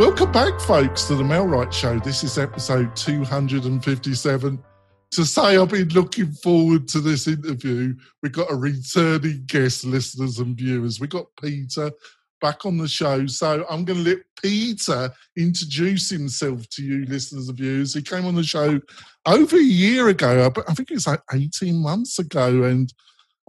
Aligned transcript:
Welcome 0.00 0.32
back, 0.32 0.58
folks, 0.60 1.04
to 1.08 1.14
the 1.14 1.22
MailRight 1.22 1.74
Show. 1.74 1.98
This 1.98 2.24
is 2.24 2.38
episode 2.38 2.96
257. 2.96 4.64
To 5.10 5.24
say 5.26 5.58
I've 5.58 5.68
been 5.68 5.90
looking 5.90 6.32
forward 6.32 6.88
to 6.88 7.00
this 7.02 7.28
interview, 7.28 7.94
we've 8.22 8.32
got 8.32 8.50
a 8.50 8.56
returning 8.56 9.44
guest, 9.44 9.84
listeners 9.84 10.38
and 10.38 10.56
viewers. 10.56 11.00
We've 11.00 11.10
got 11.10 11.26
Peter 11.38 11.92
back 12.40 12.64
on 12.64 12.78
the 12.78 12.88
show. 12.88 13.26
So 13.26 13.66
I'm 13.68 13.84
going 13.84 14.02
to 14.02 14.10
let 14.12 14.20
Peter 14.42 15.12
introduce 15.36 16.08
himself 16.08 16.66
to 16.70 16.82
you, 16.82 17.04
listeners 17.04 17.50
and 17.50 17.58
viewers. 17.58 17.92
He 17.92 18.00
came 18.00 18.24
on 18.24 18.36
the 18.36 18.42
show 18.42 18.80
over 19.26 19.56
a 19.56 19.62
year 19.62 20.08
ago, 20.08 20.50
I 20.66 20.72
think 20.72 20.92
it's 20.92 21.06
like 21.08 21.20
18 21.30 21.76
months 21.76 22.18
ago. 22.18 22.62
And 22.62 22.90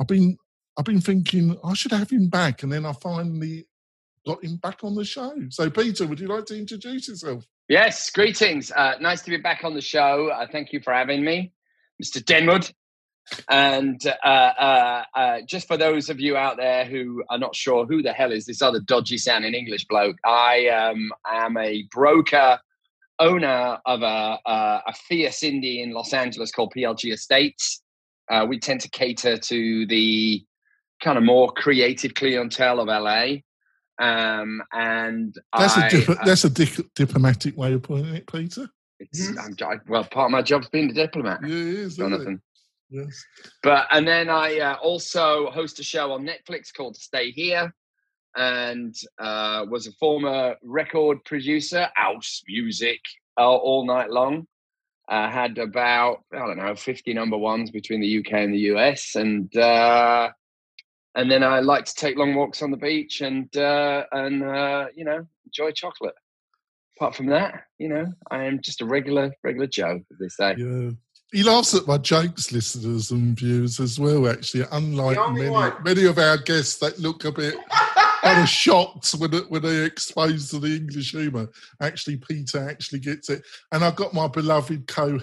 I've 0.02 0.08
been 0.08 0.36
I've 0.78 0.84
been 0.84 1.00
thinking 1.00 1.58
I 1.64 1.76
should 1.76 1.94
have 1.94 2.10
him 2.10 2.28
back. 2.28 2.64
And 2.64 2.74
then 2.74 2.86
I 2.86 2.92
finally 2.92 3.68
got 4.26 4.44
him 4.44 4.58
back 4.58 4.84
on 4.84 4.96
the 4.96 5.06
show. 5.06 5.34
So, 5.50 5.70
Peter, 5.70 6.06
would 6.06 6.20
you 6.20 6.28
like 6.28 6.46
to 6.46 6.58
introduce 6.58 7.08
yourself? 7.08 7.46
Yes, 7.68 8.10
greetings. 8.10 8.72
Uh, 8.72 8.96
nice 9.00 9.22
to 9.22 9.30
be 9.30 9.38
back 9.38 9.64
on 9.64 9.74
the 9.74 9.82
show. 9.82 10.30
Uh, 10.30 10.46
thank 10.52 10.74
you 10.74 10.82
for 10.82 10.94
having 10.94 11.24
me, 11.24 11.54
Mr. 12.04 12.24
Denwood. 12.24 12.72
And 13.50 14.06
uh, 14.24 14.28
uh, 14.28 15.04
uh, 15.16 15.42
just 15.46 15.68
for 15.68 15.78
those 15.78 16.10
of 16.10 16.20
you 16.20 16.36
out 16.36 16.58
there 16.58 16.86
who 16.86 17.24
are 17.30 17.38
not 17.38 17.56
sure 17.56 17.86
who 17.86 18.02
the 18.02 18.14
hell 18.14 18.32
is 18.32 18.46
this 18.46 18.62
other 18.62 18.80
dodgy 18.80 19.18
sounding 19.18 19.54
English 19.54 19.86
bloke, 19.86 20.18
I 20.26 20.68
um, 20.68 21.12
am 21.30 21.56
a 21.58 21.88
broker, 21.92 22.60
owner 23.20 23.80
of 23.86 24.02
a, 24.02 24.40
a, 24.46 24.84
a 24.88 24.94
fierce 25.08 25.42
indie 25.42 25.84
in 25.84 25.92
Los 25.92 26.12
Angeles 26.12 26.52
called 26.52 26.74
PLG 26.76 27.14
Estates. 27.14 27.82
Uh, 28.30 28.46
we 28.50 28.60
tend 28.60 28.82
to 28.82 28.90
cater 28.90 29.38
to 29.38 29.86
the 29.86 30.44
kind 31.02 31.18
of 31.18 31.24
more 31.24 31.52
creative 31.52 32.14
clientele 32.16 32.80
of 32.80 32.88
LA. 32.88 33.42
Um, 34.02 34.64
and 34.74 35.36
that's 35.56 35.78
I, 35.78 35.86
a 35.86 35.90
dip- 35.92 36.10
uh, 36.10 36.16
that's 36.26 36.44
a 36.44 36.50
di- 36.50 36.84
diplomatic 36.96 37.56
way 37.56 37.74
of 37.74 37.84
putting 37.84 38.16
it, 38.16 38.26
Peter. 38.26 38.68
it's, 39.00 39.30
I'm, 39.38 39.56
I, 39.62 39.76
well, 39.88 40.04
part 40.06 40.26
of 40.26 40.32
my 40.32 40.42
job's 40.42 40.70
being 40.70 40.90
a 40.90 40.94
diplomat. 40.94 41.42
Yeah, 41.44 41.50
it 41.50 41.54
is. 41.54 41.94
it? 41.94 41.98
Jonathan. 42.02 42.42
Yes. 42.90 43.24
But 43.62 43.88
and 43.92 44.08
then 44.08 44.28
I 44.28 44.60
uh, 44.60 44.76
also 44.82 45.52
host 45.52 45.80
a 45.80 45.84
show 45.84 46.12
on 46.14 46.28
Netflix 46.28 46.74
called 46.76 46.98
Stay 46.98 47.30
Here, 47.30 47.74
and 48.36 48.96
uh, 49.20 49.68
was 49.70 49.86
a 49.86 49.92
former 49.94 50.56
record 50.64 51.24
producer, 51.24 51.88
house 51.94 52.42
music 52.48 53.02
uh, 53.40 53.56
all 53.56 53.86
night 53.86 54.10
long. 54.10 54.48
Uh, 55.08 55.30
had 55.30 55.60
about 55.60 56.24
I 56.34 56.40
don't 56.40 56.58
know 56.58 56.76
fifty 56.76 57.14
number 57.14 57.38
ones 57.38 57.70
between 57.70 58.02
the 58.02 58.18
UK 58.18 58.34
and 58.34 58.54
the 58.54 58.74
US, 58.74 59.14
and 59.14 59.56
uh, 59.56 60.32
and 61.16 61.30
then 61.32 61.44
I 61.44 61.60
like 61.60 61.86
to 61.86 61.96
take 61.96 62.18
long 62.18 62.36
walks 62.36 62.62
on 62.62 62.72
the 62.72 62.78
beach 62.78 63.22
and 63.22 63.56
uh, 63.58 64.06
and 64.12 64.44
uh, 64.44 64.88
you 64.96 65.06
know 65.06 65.26
enjoy 65.46 65.72
chocolate. 65.72 66.16
Apart 66.98 67.16
from 67.16 67.28
that, 67.28 67.64
you 67.80 67.90
know, 67.90 68.06
I 68.30 68.44
am 68.44 68.62
just 68.62 68.82
a 68.82 68.86
regular 68.86 69.32
regular 69.44 69.68
Joe, 69.68 70.02
as 70.12 70.18
they 70.20 70.28
say. 70.30 70.56
Yeah. 70.58 70.92
He 71.34 71.44
laughs 71.44 71.74
at 71.74 71.88
my 71.88 71.98
jokes, 71.98 72.52
listeners 72.52 73.10
and 73.12 73.38
viewers 73.40 73.80
as 73.80 73.98
well, 73.98 74.28
actually, 74.28 74.66
unlike 74.70 75.16
many, 75.32 75.50
one. 75.50 75.74
many 75.82 76.04
of 76.06 76.18
our 76.18 76.38
guests 76.38 76.78
that 76.80 77.00
look 77.00 77.24
a 77.24 77.32
bit 77.32 77.56
kind 78.22 78.42
of 78.42 78.50
shocked 78.50 79.12
when, 79.12 79.34
it- 79.34 79.50
when 79.50 79.62
they're 79.62 79.86
exposed 79.86 80.52
to 80.52 80.60
the 80.60 80.76
English 80.76 81.12
humour. 81.12 81.48
Actually, 81.82 82.18
Peter 82.18 82.68
actually 82.70 83.00
gets 83.00 83.30
it. 83.30 83.44
And 83.72 83.82
I've 83.84 83.96
got 83.96 84.14
my 84.14 84.28
beloved 84.28 84.88
co 84.88 85.18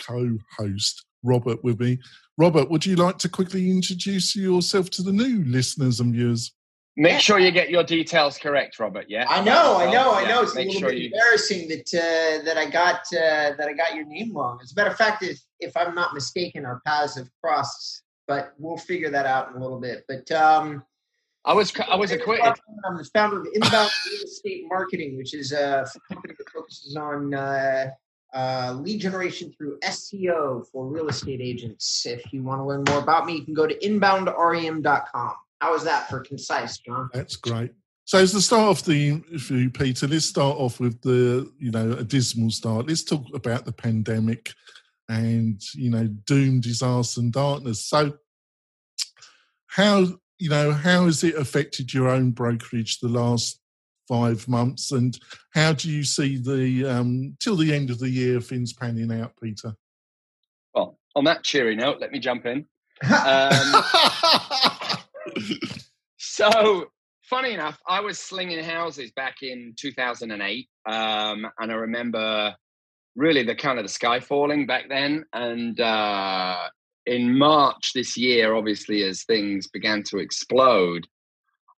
co-host, 0.00 1.04
Robert, 1.22 1.62
with 1.62 1.80
me. 1.80 1.98
Robert, 2.38 2.70
would 2.70 2.84
you 2.84 2.96
like 2.96 3.18
to 3.18 3.28
quickly 3.28 3.70
introduce 3.70 4.34
yourself 4.34 4.90
to 4.90 5.02
the 5.02 5.12
new 5.12 5.44
listeners 5.44 6.00
and 6.00 6.12
viewers? 6.14 6.52
Make 6.96 7.20
sure 7.20 7.38
you 7.38 7.50
get 7.50 7.70
your 7.70 7.84
details 7.84 8.36
correct, 8.36 8.78
Robert. 8.78 9.06
Yeah, 9.08 9.24
I 9.26 9.42
know, 9.42 9.78
I 9.78 9.90
know, 9.90 10.12
I 10.12 10.22
Yeah, 10.22 10.28
know. 10.28 10.42
It's 10.42 10.54
a 10.54 10.58
little 10.58 10.74
sure 10.74 10.88
bit 10.90 10.98
you. 10.98 11.06
embarrassing 11.06 11.68
that 11.68 11.94
uh, 11.94 12.44
that 12.44 12.58
I 12.58 12.68
got 12.68 13.00
uh, 13.12 13.56
that 13.56 13.66
I 13.66 13.72
got 13.72 13.94
your 13.94 14.04
name 14.04 14.34
wrong. 14.36 14.58
As 14.62 14.72
a 14.72 14.74
matter 14.76 14.90
of 14.90 14.96
fact, 14.96 15.22
if 15.22 15.40
if 15.58 15.74
I'm 15.74 15.94
not 15.94 16.12
mistaken, 16.12 16.66
our 16.66 16.82
paths 16.86 17.16
have 17.16 17.28
crossed, 17.42 18.02
but 18.28 18.52
we'll 18.58 18.76
figure 18.76 19.08
that 19.08 19.24
out 19.24 19.48
in 19.50 19.56
a 19.56 19.58
little 19.58 19.80
bit. 19.80 20.04
But 20.06 20.30
um, 20.32 20.84
I 21.46 21.54
was 21.54 21.72
I 21.88 21.96
was 21.96 22.10
acquitted. 22.12 22.44
I'm 22.84 22.98
the 22.98 23.08
founder 23.14 23.40
of 23.40 23.46
Inbound 23.54 23.90
Real 24.10 24.24
Estate 24.24 24.64
Marketing, 24.68 25.16
which 25.16 25.32
is 25.32 25.52
a 25.52 25.86
company 26.10 26.34
that 26.36 26.50
focuses 26.50 26.94
on 26.96 27.32
uh, 27.32 27.90
uh, 28.34 28.76
lead 28.80 29.00
generation 29.00 29.52
through 29.56 29.78
SEO 29.80 30.66
for 30.70 30.86
real 30.86 31.08
estate 31.08 31.40
agents. 31.40 32.06
If 32.06 32.32
you 32.32 32.42
want 32.42 32.60
to 32.60 32.64
learn 32.64 32.84
more 32.88 32.98
about 32.98 33.26
me, 33.26 33.36
you 33.36 33.44
can 33.44 33.54
go 33.54 33.66
to 33.66 33.78
inboundrem.com. 33.78 35.32
How 35.60 35.74
is 35.74 35.84
that 35.84 36.08
for 36.08 36.20
concise, 36.20 36.78
John? 36.78 37.10
That's 37.12 37.36
great. 37.36 37.72
So, 38.04 38.18
as 38.18 38.32
the 38.32 38.42
start 38.42 38.78
of 38.78 38.84
the 38.84 39.10
interview, 39.10 39.70
Peter, 39.70 40.08
let's 40.08 40.26
start 40.26 40.58
off 40.58 40.80
with 40.80 41.00
the, 41.02 41.50
you 41.58 41.70
know, 41.70 41.92
a 41.92 42.02
dismal 42.02 42.50
start. 42.50 42.88
Let's 42.88 43.04
talk 43.04 43.24
about 43.32 43.64
the 43.64 43.72
pandemic 43.72 44.52
and, 45.08 45.62
you 45.74 45.90
know, 45.90 46.08
doom, 46.26 46.60
disaster, 46.60 47.20
and 47.20 47.32
darkness. 47.32 47.86
So, 47.86 48.14
how, 49.68 50.06
you 50.38 50.50
know, 50.50 50.72
how 50.72 51.06
has 51.06 51.22
it 51.22 51.36
affected 51.36 51.94
your 51.94 52.08
own 52.08 52.32
brokerage 52.32 52.98
the 52.98 53.08
last 53.08 53.61
five 54.08 54.46
months? 54.48 54.92
And 54.92 55.18
how 55.54 55.72
do 55.72 55.90
you 55.90 56.04
see 56.04 56.36
the, 56.36 56.86
um, 56.86 57.36
till 57.40 57.56
the 57.56 57.74
end 57.74 57.90
of 57.90 57.98
the 57.98 58.10
year, 58.10 58.40
things 58.40 58.72
panning 58.72 59.12
out, 59.12 59.32
Peter? 59.42 59.74
Well, 60.74 60.98
on 61.14 61.24
that 61.24 61.44
cheery 61.44 61.76
note, 61.76 61.98
let 62.00 62.12
me 62.12 62.18
jump 62.18 62.46
in. 62.46 62.66
Um, 63.24 63.84
so, 66.18 66.86
funny 67.24 67.52
enough, 67.52 67.78
I 67.86 68.00
was 68.00 68.18
slinging 68.18 68.62
houses 68.62 69.10
back 69.12 69.36
in 69.42 69.74
2008, 69.78 70.68
um, 70.86 71.46
and 71.58 71.72
I 71.72 71.74
remember 71.74 72.54
really 73.16 73.42
the 73.42 73.54
kind 73.54 73.78
of 73.78 73.84
the 73.84 73.90
sky 73.90 74.20
falling 74.20 74.66
back 74.66 74.88
then. 74.88 75.24
And 75.32 75.78
uh, 75.80 76.68
in 77.06 77.36
March 77.36 77.92
this 77.94 78.16
year, 78.16 78.54
obviously, 78.54 79.04
as 79.04 79.24
things 79.24 79.68
began 79.68 80.02
to 80.04 80.18
explode, 80.18 81.06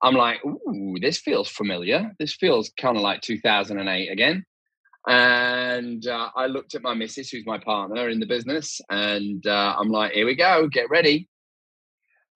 I'm 0.04 0.16
like, 0.16 0.44
ooh, 0.46 0.98
this 1.02 1.18
feels 1.18 1.48
familiar. 1.48 2.12
This 2.20 2.36
feels 2.36 2.72
kind 2.78 2.98
of 2.98 3.04
like 3.04 3.22
2008 3.22 4.12
again. 4.12 4.44
And 5.08 6.06
uh, 6.06 6.30
I 6.36 6.48
looked 6.48 6.76
at 6.76 6.82
my 6.82 6.94
missus, 6.94 7.30
who's 7.30 7.46
my 7.46 7.58
partner 7.58 8.10
in 8.10 8.20
the 8.20 8.26
business, 8.26 8.80
and 8.90 9.46
uh, 9.48 9.76
I'm 9.78 9.90
like, 9.90 10.14
here 10.14 10.26
we 10.26 10.36
go, 10.36 10.68
get 10.68 10.90
ready. 10.90 11.28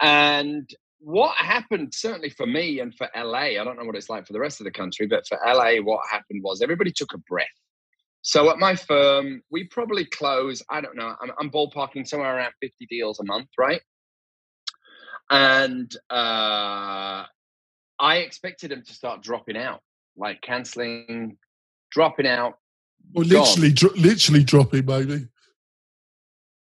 And 0.02 0.70
what 1.00 1.36
happened, 1.38 1.94
certainly 1.94 2.30
for 2.30 2.46
me 2.46 2.80
and 2.80 2.94
for 2.96 3.10
LA, 3.16 3.60
I 3.60 3.64
don't 3.64 3.78
know 3.78 3.86
what 3.86 3.96
it's 3.96 4.10
like 4.10 4.28
for 4.28 4.34
the 4.34 4.40
rest 4.40 4.60
of 4.60 4.66
the 4.66 4.72
country, 4.72 5.08
but 5.08 5.26
for 5.28 5.38
LA, 5.46 5.76
what 5.82 6.02
happened 6.12 6.42
was 6.44 6.62
everybody 6.62 6.92
took 6.92 7.14
a 7.14 7.18
breath. 7.20 7.48
So 8.22 8.50
at 8.50 8.60
my 8.60 8.76
firm, 8.76 9.42
we 9.52 9.66
probably 9.66 10.06
close, 10.06 10.62
I 10.70 10.82
don't 10.82 10.98
know, 10.98 11.16
I'm, 11.22 11.32
I'm 11.40 11.50
ballparking 11.50 12.08
somewhere 12.08 12.36
around 12.36 12.54
50 12.62 12.86
deals 12.88 13.20
a 13.20 13.26
month, 13.26 13.48
right? 13.58 13.82
And 15.30 15.90
uh, 16.10 17.24
I 18.00 18.18
expected 18.18 18.72
them 18.72 18.84
to 18.84 18.94
start 18.94 19.22
dropping 19.24 19.58
out, 19.58 19.82
like 20.16 20.42
canceling, 20.42 21.38
dropping 21.92 22.28
out, 22.28 22.60
Or 23.16 23.24
Gone. 23.24 23.30
literally, 23.30 23.72
dro- 23.72 23.92
literally 23.96 24.44
dropping, 24.44 24.86
maybe. 24.86 25.28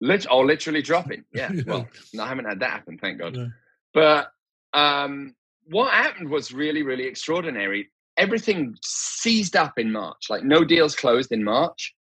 lit- 0.01 0.31
or 0.31 0.47
literally 0.47 0.83
dropping. 0.83 1.25
Yeah, 1.35 1.53
Yeah. 1.53 1.63
well, 1.67 1.89
no, 2.15 2.23
I 2.25 2.29
haven't 2.29 2.45
had 2.47 2.61
that 2.61 2.71
happen, 2.71 2.99
thank 2.99 3.19
God. 3.19 3.37
Yeah. 3.37 3.47
But 3.93 4.31
um, 4.73 5.35
what 5.65 5.93
happened 5.93 6.31
was 6.31 6.53
really, 6.53 6.83
really 6.83 7.05
extraordinary. 7.05 7.91
Everything 8.19 8.77
seized 8.83 9.57
up 9.57 9.79
in 9.79 9.93
March, 9.93 10.27
like 10.31 10.43
no 10.45 10.65
deals 10.65 10.95
closed 10.97 11.33
in 11.33 11.43
March. 11.45 11.95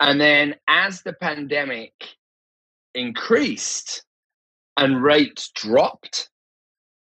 And 0.00 0.18
then 0.20 0.54
as 0.68 1.02
the 1.02 1.12
pandemic 1.12 1.92
increased 2.94 4.04
and 4.76 5.02
rates 5.02 5.50
dropped, 5.54 6.30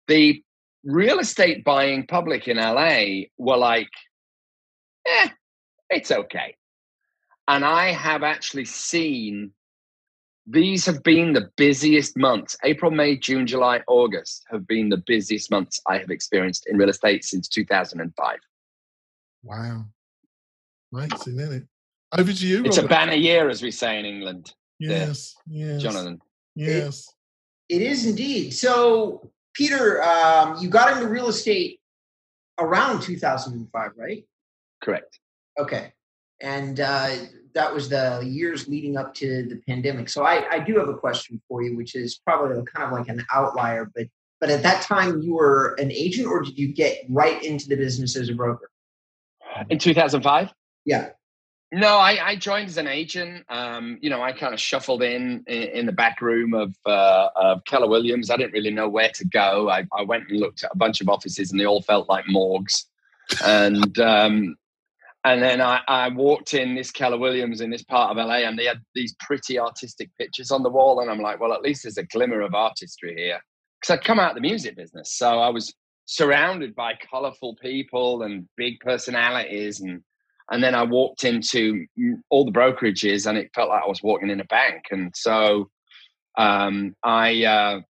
the 0.08 0.44
real 0.84 1.20
estate 1.20 1.64
buying 1.64 2.06
public 2.08 2.48
in 2.48 2.58
LA 2.58 3.26
were 3.38 3.58
like, 3.58 3.90
eh, 5.08 5.30
it's 5.90 6.12
okay. 6.12 6.56
And 7.48 7.66
I 7.66 7.92
have 7.92 8.24
actually 8.24 8.66
seen 8.66 9.52
these 10.48 10.86
have 10.86 11.04
been 11.04 11.34
the 11.34 11.50
busiest 11.56 12.18
months. 12.18 12.58
April, 12.64 12.92
May, 12.92 13.16
June, 13.16 13.46
July, 13.46 13.82
August 13.88 14.44
have 14.52 14.68
been 14.68 14.90
the 14.90 15.02
busiest 15.06 15.52
months 15.52 15.80
I 15.88 15.98
have 16.00 16.10
experienced 16.10 16.68
in 16.68 16.78
real 16.78 16.90
estate 16.90 17.24
since 17.24 17.48
2005. 17.48 18.38
Wow. 19.44 19.86
Amazing, 20.94 21.40
isn't 21.40 21.54
it? 21.54 21.64
Over 22.18 22.34
to 22.34 22.48
you, 22.48 22.66
It's 22.66 22.78
a 22.78 22.88
banner 22.88 23.14
year, 23.14 23.50
as 23.50 23.62
we 23.62 23.72
say 23.72 24.00
in 24.00 24.06
England, 24.06 24.54
Yes, 24.80 25.36
yes. 25.48 25.82
Jonathan. 25.82 26.20
Yes. 26.56 27.08
It 27.70 27.82
is 27.82 28.06
indeed. 28.06 28.52
So, 28.52 29.32
Peter, 29.54 30.02
um, 30.02 30.58
you 30.60 30.70
got 30.70 30.96
into 30.96 31.08
real 31.08 31.28
estate 31.28 31.80
around 32.60 33.02
2005, 33.02 33.92
right? 33.96 34.26
Correct. 34.82 35.20
Okay. 35.60 35.94
And 36.40 36.80
uh, 36.80 37.16
that 37.54 37.74
was 37.74 37.90
the 37.90 38.22
years 38.26 38.68
leading 38.68 38.98
up 38.98 39.14
to 39.16 39.44
the 39.48 39.62
pandemic. 39.68 40.10
So 40.10 40.24
I, 40.24 40.48
I 40.50 40.60
do 40.60 40.78
have 40.78 40.90
a 40.90 40.96
question 40.96 41.42
for 41.48 41.62
you, 41.62 41.76
which 41.76 41.96
is 41.96 42.20
probably 42.26 42.56
kind 42.74 42.92
of 42.92 42.98
like 42.98 43.10
an 43.10 43.26
outlier, 43.32 43.92
but 43.94 44.08
but 44.40 44.50
at 44.50 44.64
that 44.64 44.82
time 44.82 45.22
you 45.22 45.36
were 45.36 45.76
an 45.76 45.92
agent 45.92 46.28
or 46.28 46.42
did 46.42 46.58
you 46.58 46.74
get 46.74 47.06
right 47.08 47.42
into 47.44 47.68
the 47.68 47.76
business 47.76 48.16
as 48.16 48.28
a 48.28 48.34
broker? 48.34 48.72
In 49.70 49.78
2005? 49.78 50.52
Yeah. 50.84 51.10
No, 51.74 51.98
I, 51.98 52.32
I 52.32 52.36
joined 52.36 52.68
as 52.68 52.78
an 52.78 52.88
agent. 52.88 53.46
Um, 53.50 53.98
you 54.02 54.10
know, 54.10 54.22
I 54.22 54.34
kind 54.34 54.54
of 54.54 54.60
shuffled 54.60 55.02
in, 55.02 55.44
in, 55.48 55.64
in 55.64 55.86
the 55.86 55.94
back 55.94 56.20
room 56.22 56.54
of 56.54 56.76
uh, 56.86 57.30
of 57.36 57.64
Keller 57.64 57.88
Williams. 57.88 58.30
I 58.30 58.36
didn't 58.36 58.52
really 58.52 58.72
know 58.72 58.90
where 58.90 59.10
to 59.16 59.26
go. 59.26 59.70
I, 59.70 59.86
I 59.98 60.04
went 60.04 60.30
and 60.30 60.40
looked 60.40 60.66
at 60.66 60.72
a 60.74 60.78
bunch 60.78 61.00
of 61.00 61.08
offices, 61.08 61.52
and 61.52 61.60
they 61.60 61.66
all 61.66 61.82
felt 61.82 62.10
like 62.10 62.26
morgues. 62.28 62.88
And 63.46 63.98
um, 64.00 64.58
and 65.24 65.42
then 65.42 65.62
I, 65.62 65.82
I 65.88 66.10
walked 66.10 66.54
in 66.54 66.76
this 66.76 66.92
Keller 66.92 67.18
Williams 67.18 67.62
in 67.62 67.70
this 67.70 67.84
part 67.84 68.12
of 68.12 68.18
LA, 68.18 68.40
and 68.40 68.60
they 68.60 68.66
had 68.66 68.82
these 68.94 69.16
pretty 69.22 69.58
artistic 69.58 70.10
pictures 70.18 70.52
on 70.52 70.64
the 70.64 70.70
wall, 70.70 71.00
and 71.00 71.10
I'm 71.10 71.22
like, 71.22 71.40
well, 71.40 71.54
at 71.54 71.62
least 71.62 71.84
there's 71.84 71.98
a 71.98 72.04
glimmer 72.04 72.42
of 72.42 72.54
artistry 72.54 73.16
here, 73.16 73.40
because 73.80 73.94
I'd 73.94 74.04
come 74.04 74.20
out 74.20 74.32
of 74.32 74.36
the 74.36 74.42
music 74.42 74.76
business, 74.76 75.14
so 75.14 75.40
I 75.40 75.50
was 75.50 75.74
surrounded 76.06 76.76
by 76.76 76.96
colorful 77.10 77.56
people 77.62 78.24
and 78.24 78.50
big 78.58 78.80
personalities 78.82 79.80
and 79.80 80.02
and 80.52 80.62
then 80.62 80.76
I 80.76 80.84
walked 80.84 81.24
into 81.24 81.86
all 82.30 82.46
the 82.46 82.52
brokerages, 82.52 83.26
and 83.26 83.38
it 83.38 83.52
felt 83.56 83.70
like 83.70 83.84
I 83.84 83.88
was 83.88 84.04
walking 84.04 84.30
in 84.30 84.42
a 84.42 84.46
bank. 84.46 84.84
And 84.92 85.12
so 85.16 85.70
um, 86.38 86.94
I 87.04 87.46
uh, 87.46 87.82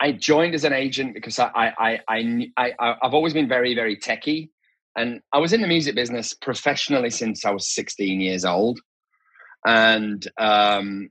I 0.00 0.12
joined 0.12 0.54
as 0.54 0.64
an 0.64 0.72
agent 0.72 1.14
because 1.14 1.38
I 1.38 1.72
I, 1.78 2.00
I 2.08 2.50
I 2.56 2.72
I've 3.00 3.14
always 3.14 3.32
been 3.32 3.48
very 3.48 3.74
very 3.76 3.96
techy, 3.96 4.50
and 4.96 5.20
I 5.32 5.38
was 5.38 5.52
in 5.52 5.60
the 5.60 5.68
music 5.68 5.94
business 5.94 6.34
professionally 6.34 7.10
since 7.10 7.44
I 7.44 7.52
was 7.52 7.72
16 7.72 8.20
years 8.20 8.44
old, 8.44 8.80
and 9.64 10.26
um, 10.36 11.10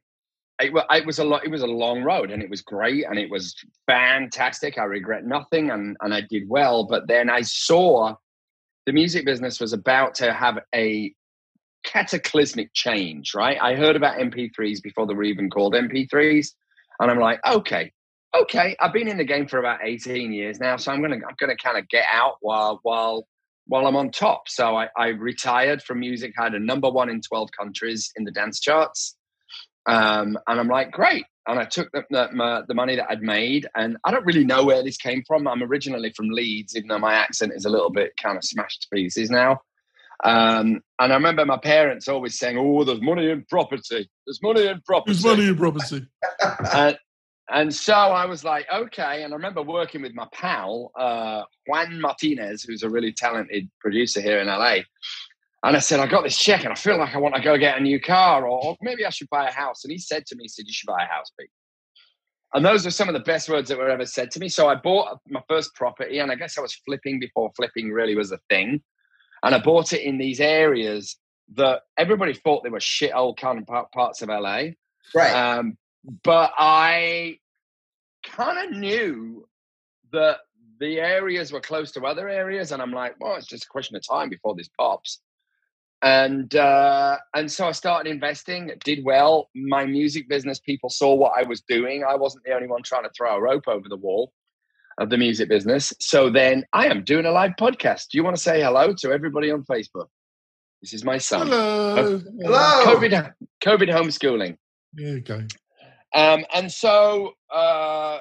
it, 0.59 0.73
it 0.91 1.05
was 1.05 1.19
a 1.19 1.23
lot. 1.23 1.45
It 1.45 1.51
was 1.51 1.61
a 1.61 1.67
long 1.67 2.03
road, 2.03 2.29
and 2.29 2.43
it 2.43 2.49
was 2.49 2.61
great, 2.61 3.05
and 3.09 3.17
it 3.17 3.29
was 3.29 3.55
fantastic. 3.85 4.77
I 4.77 4.83
regret 4.83 5.25
nothing, 5.25 5.71
and 5.71 5.95
and 6.01 6.13
I 6.13 6.21
did 6.29 6.49
well. 6.49 6.83
But 6.83 7.07
then 7.07 7.29
I 7.29 7.41
saw 7.41 8.15
the 8.87 8.93
music 8.93 9.25
business 9.25 9.59
was 9.59 9.73
about 9.73 10.15
to 10.15 10.33
have 10.33 10.59
a 10.73 11.13
cataclysmic 11.83 12.73
change, 12.73 13.33
right? 13.35 13.57
I 13.61 13.75
heard 13.75 13.97
about 13.97 14.17
MP3s 14.17 14.81
before 14.81 15.05
they 15.05 15.13
were 15.13 15.23
even 15.23 15.49
called 15.49 15.73
MP3s, 15.73 16.47
and 16.99 17.11
I'm 17.11 17.19
like, 17.19 17.39
okay, 17.45 17.91
okay, 18.33 18.77
I've 18.79 18.93
been 18.93 19.09
in 19.09 19.17
the 19.17 19.25
game 19.25 19.45
for 19.45 19.59
about 19.59 19.81
18 19.83 20.31
years 20.31 20.61
now, 20.61 20.77
so 20.77 20.93
I'm 20.93 21.01
gonna 21.01 21.17
I'm 21.17 21.35
gonna 21.37 21.57
kind 21.61 21.77
of 21.77 21.87
get 21.89 22.05
out 22.11 22.37
while 22.39 22.79
while 22.83 23.27
while 23.67 23.85
I'm 23.85 23.97
on 23.97 24.09
top. 24.09 24.47
So 24.47 24.77
I, 24.77 24.87
I 24.97 25.07
retired 25.07 25.83
from 25.83 25.99
music, 25.99 26.31
had 26.37 26.53
a 26.53 26.59
number 26.59 26.89
one 26.89 27.09
in 27.09 27.19
12 27.19 27.49
countries 27.59 28.09
in 28.15 28.23
the 28.23 28.31
dance 28.31 28.61
charts. 28.61 29.17
Um, 29.85 30.37
and 30.47 30.59
I'm 30.59 30.69
like, 30.69 30.91
great. 30.91 31.25
And 31.47 31.59
I 31.59 31.65
took 31.65 31.89
the, 31.91 32.03
the, 32.09 32.65
the, 32.67 32.73
money 32.73 32.97
that 32.97 33.07
I'd 33.09 33.21
made, 33.21 33.67
and 33.75 33.97
I 34.03 34.11
don't 34.11 34.25
really 34.25 34.43
know 34.43 34.65
where 34.65 34.83
this 34.83 34.97
came 34.97 35.23
from. 35.25 35.47
I'm 35.47 35.63
originally 35.63 36.11
from 36.11 36.29
Leeds, 36.29 36.75
even 36.75 36.89
though 36.89 36.99
my 36.99 37.13
accent 37.13 37.53
is 37.55 37.63
a 37.63 37.69
little 37.69 37.89
bit 37.89 38.11
kind 38.21 38.37
of 38.37 38.43
smashed 38.43 38.81
to 38.81 38.87
pieces 38.93 39.29
now. 39.29 39.61
Um, 40.23 40.81
and 40.99 41.13
I 41.13 41.15
remember 41.15 41.45
my 41.45 41.57
parents 41.57 42.07
always 42.07 42.37
saying, 42.37 42.57
"Oh, 42.57 42.83
there's 42.83 43.01
money 43.01 43.29
in 43.29 43.45
property. 43.49 44.09
There's 44.25 44.41
money 44.41 44.67
in 44.67 44.81
property. 44.81 45.13
There's 45.13 45.23
money 45.23 45.47
in 45.47 45.55
property." 45.55 46.07
and, 46.73 46.97
and 47.49 47.73
so 47.73 47.93
I 47.93 48.25
was 48.25 48.43
like, 48.43 48.65
"Okay." 48.73 49.23
And 49.23 49.33
I 49.33 49.35
remember 49.35 49.61
working 49.61 50.01
with 50.01 50.15
my 50.15 50.27
pal 50.33 50.91
uh, 50.97 51.43
Juan 51.67 52.01
Martinez, 52.01 52.63
who's 52.63 52.83
a 52.83 52.89
really 52.89 53.13
talented 53.13 53.69
producer 53.79 54.19
here 54.19 54.39
in 54.39 54.47
LA. 54.47 54.79
And 55.63 55.75
I 55.75 55.79
said, 55.79 55.99
I 55.99 56.07
got 56.07 56.23
this 56.23 56.37
check 56.37 56.63
and 56.63 56.71
I 56.71 56.75
feel 56.75 56.97
like 56.97 57.15
I 57.15 57.17
want 57.17 57.35
to 57.35 57.41
go 57.41 57.57
get 57.57 57.77
a 57.77 57.81
new 57.81 57.99
car 57.99 58.47
or, 58.47 58.77
maybe 58.81 59.05
I 59.05 59.09
should 59.09 59.29
buy 59.29 59.47
a 59.47 59.51
house. 59.51 59.83
And 59.83 59.91
he 59.91 59.97
said 59.97 60.25
to 60.27 60.35
me, 60.35 60.43
he 60.43 60.47
said, 60.49 60.67
You 60.67 60.73
should 60.73 60.87
buy 60.87 61.03
a 61.03 61.07
house, 61.07 61.31
Pete. 61.39 61.49
And 62.53 62.65
those 62.65 62.85
are 62.85 62.91
some 62.91 63.09
of 63.09 63.13
the 63.13 63.19
best 63.19 63.49
words 63.49 63.67
that 63.69 63.77
were 63.77 63.89
ever 63.89 64.05
said 64.05 64.31
to 64.31 64.39
me. 64.39 64.49
So 64.49 64.67
I 64.67 64.75
bought 64.75 65.19
my 65.27 65.41
first 65.49 65.75
property 65.75 66.19
and 66.19 66.31
I 66.31 66.35
guess 66.35 66.57
I 66.57 66.61
was 66.61 66.75
flipping 66.85 67.19
before 67.19 67.51
flipping 67.55 67.91
really 67.91 68.15
was 68.15 68.31
a 68.31 68.39
thing. 68.49 68.81
And 69.43 69.53
I 69.53 69.59
bought 69.59 69.93
it 69.93 70.01
in 70.01 70.17
these 70.17 70.39
areas 70.39 71.17
that 71.55 71.81
everybody 71.97 72.33
thought 72.33 72.63
they 72.63 72.69
were 72.69 72.79
shit 72.79 73.13
old 73.13 73.39
kind 73.39 73.59
of 73.67 73.91
parts 73.91 74.21
of 74.21 74.29
LA. 74.29 74.69
Right. 75.13 75.33
Um, 75.33 75.77
but 76.23 76.53
I 76.57 77.39
kind 78.23 78.69
of 78.71 78.77
knew 78.77 79.47
that 80.13 80.37
the 80.79 80.99
areas 80.99 81.51
were 81.51 81.61
close 81.61 81.91
to 81.93 82.05
other 82.05 82.29
areas. 82.29 82.71
And 82.71 82.81
I'm 82.81 82.91
like, 82.91 83.15
well, 83.19 83.35
it's 83.35 83.47
just 83.47 83.65
a 83.65 83.69
question 83.69 83.95
of 83.95 84.07
time 84.07 84.29
before 84.29 84.55
this 84.55 84.69
pops 84.79 85.19
and 86.03 86.55
uh, 86.55 87.17
and 87.35 87.51
so 87.51 87.67
I 87.67 87.71
started 87.71 88.09
investing. 88.09 88.71
Did 88.83 89.03
well. 89.03 89.49
My 89.55 89.85
music 89.85 90.29
business 90.29 90.59
people 90.59 90.89
saw 90.89 91.15
what 91.15 91.33
I 91.37 91.43
was 91.43 91.61
doing. 91.61 92.03
I 92.03 92.15
wasn't 92.15 92.43
the 92.45 92.53
only 92.53 92.67
one 92.67 92.83
trying 92.83 93.03
to 93.03 93.09
throw 93.17 93.35
a 93.35 93.41
rope 93.41 93.67
over 93.67 93.89
the 93.89 93.97
wall 93.97 94.31
of 94.99 95.09
the 95.09 95.17
music 95.17 95.49
business. 95.49 95.93
So 95.99 96.29
then 96.29 96.65
I 96.73 96.87
am 96.87 97.03
doing 97.03 97.25
a 97.25 97.31
live 97.31 97.53
podcast. 97.59 98.09
Do 98.11 98.17
you 98.17 98.23
want 98.23 98.35
to 98.35 98.41
say 98.41 98.61
hello 98.61 98.93
to 98.99 99.11
everybody 99.11 99.51
on 99.51 99.63
Facebook? 99.63 100.07
This 100.81 100.93
is 100.93 101.03
my 101.03 101.17
son. 101.17 101.47
Hello. 101.47 102.21
Hello. 102.39 102.85
COVID 102.85 103.33
COVID 103.63 103.89
homeschooling. 103.89 104.57
There 104.93 105.15
you 105.15 105.21
go. 105.21 105.43
Um, 106.13 106.45
and 106.53 106.71
so 106.71 107.33
uh, 107.53 108.19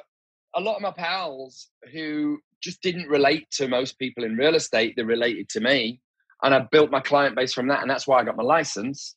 a 0.54 0.60
lot 0.60 0.76
of 0.76 0.82
my 0.82 0.92
pals 0.92 1.68
who 1.92 2.38
just 2.62 2.82
didn't 2.82 3.08
relate 3.08 3.46
to 3.52 3.68
most 3.68 3.98
people 3.98 4.24
in 4.24 4.36
real 4.36 4.54
estate, 4.54 4.94
they 4.96 5.02
related 5.02 5.48
to 5.50 5.60
me 5.60 6.00
and 6.42 6.54
I 6.54 6.66
built 6.70 6.90
my 6.90 7.00
client 7.00 7.34
base 7.34 7.52
from 7.52 7.68
that, 7.68 7.80
and 7.80 7.90
that's 7.90 8.06
why 8.06 8.20
I 8.20 8.24
got 8.24 8.36
my 8.36 8.42
license. 8.42 9.14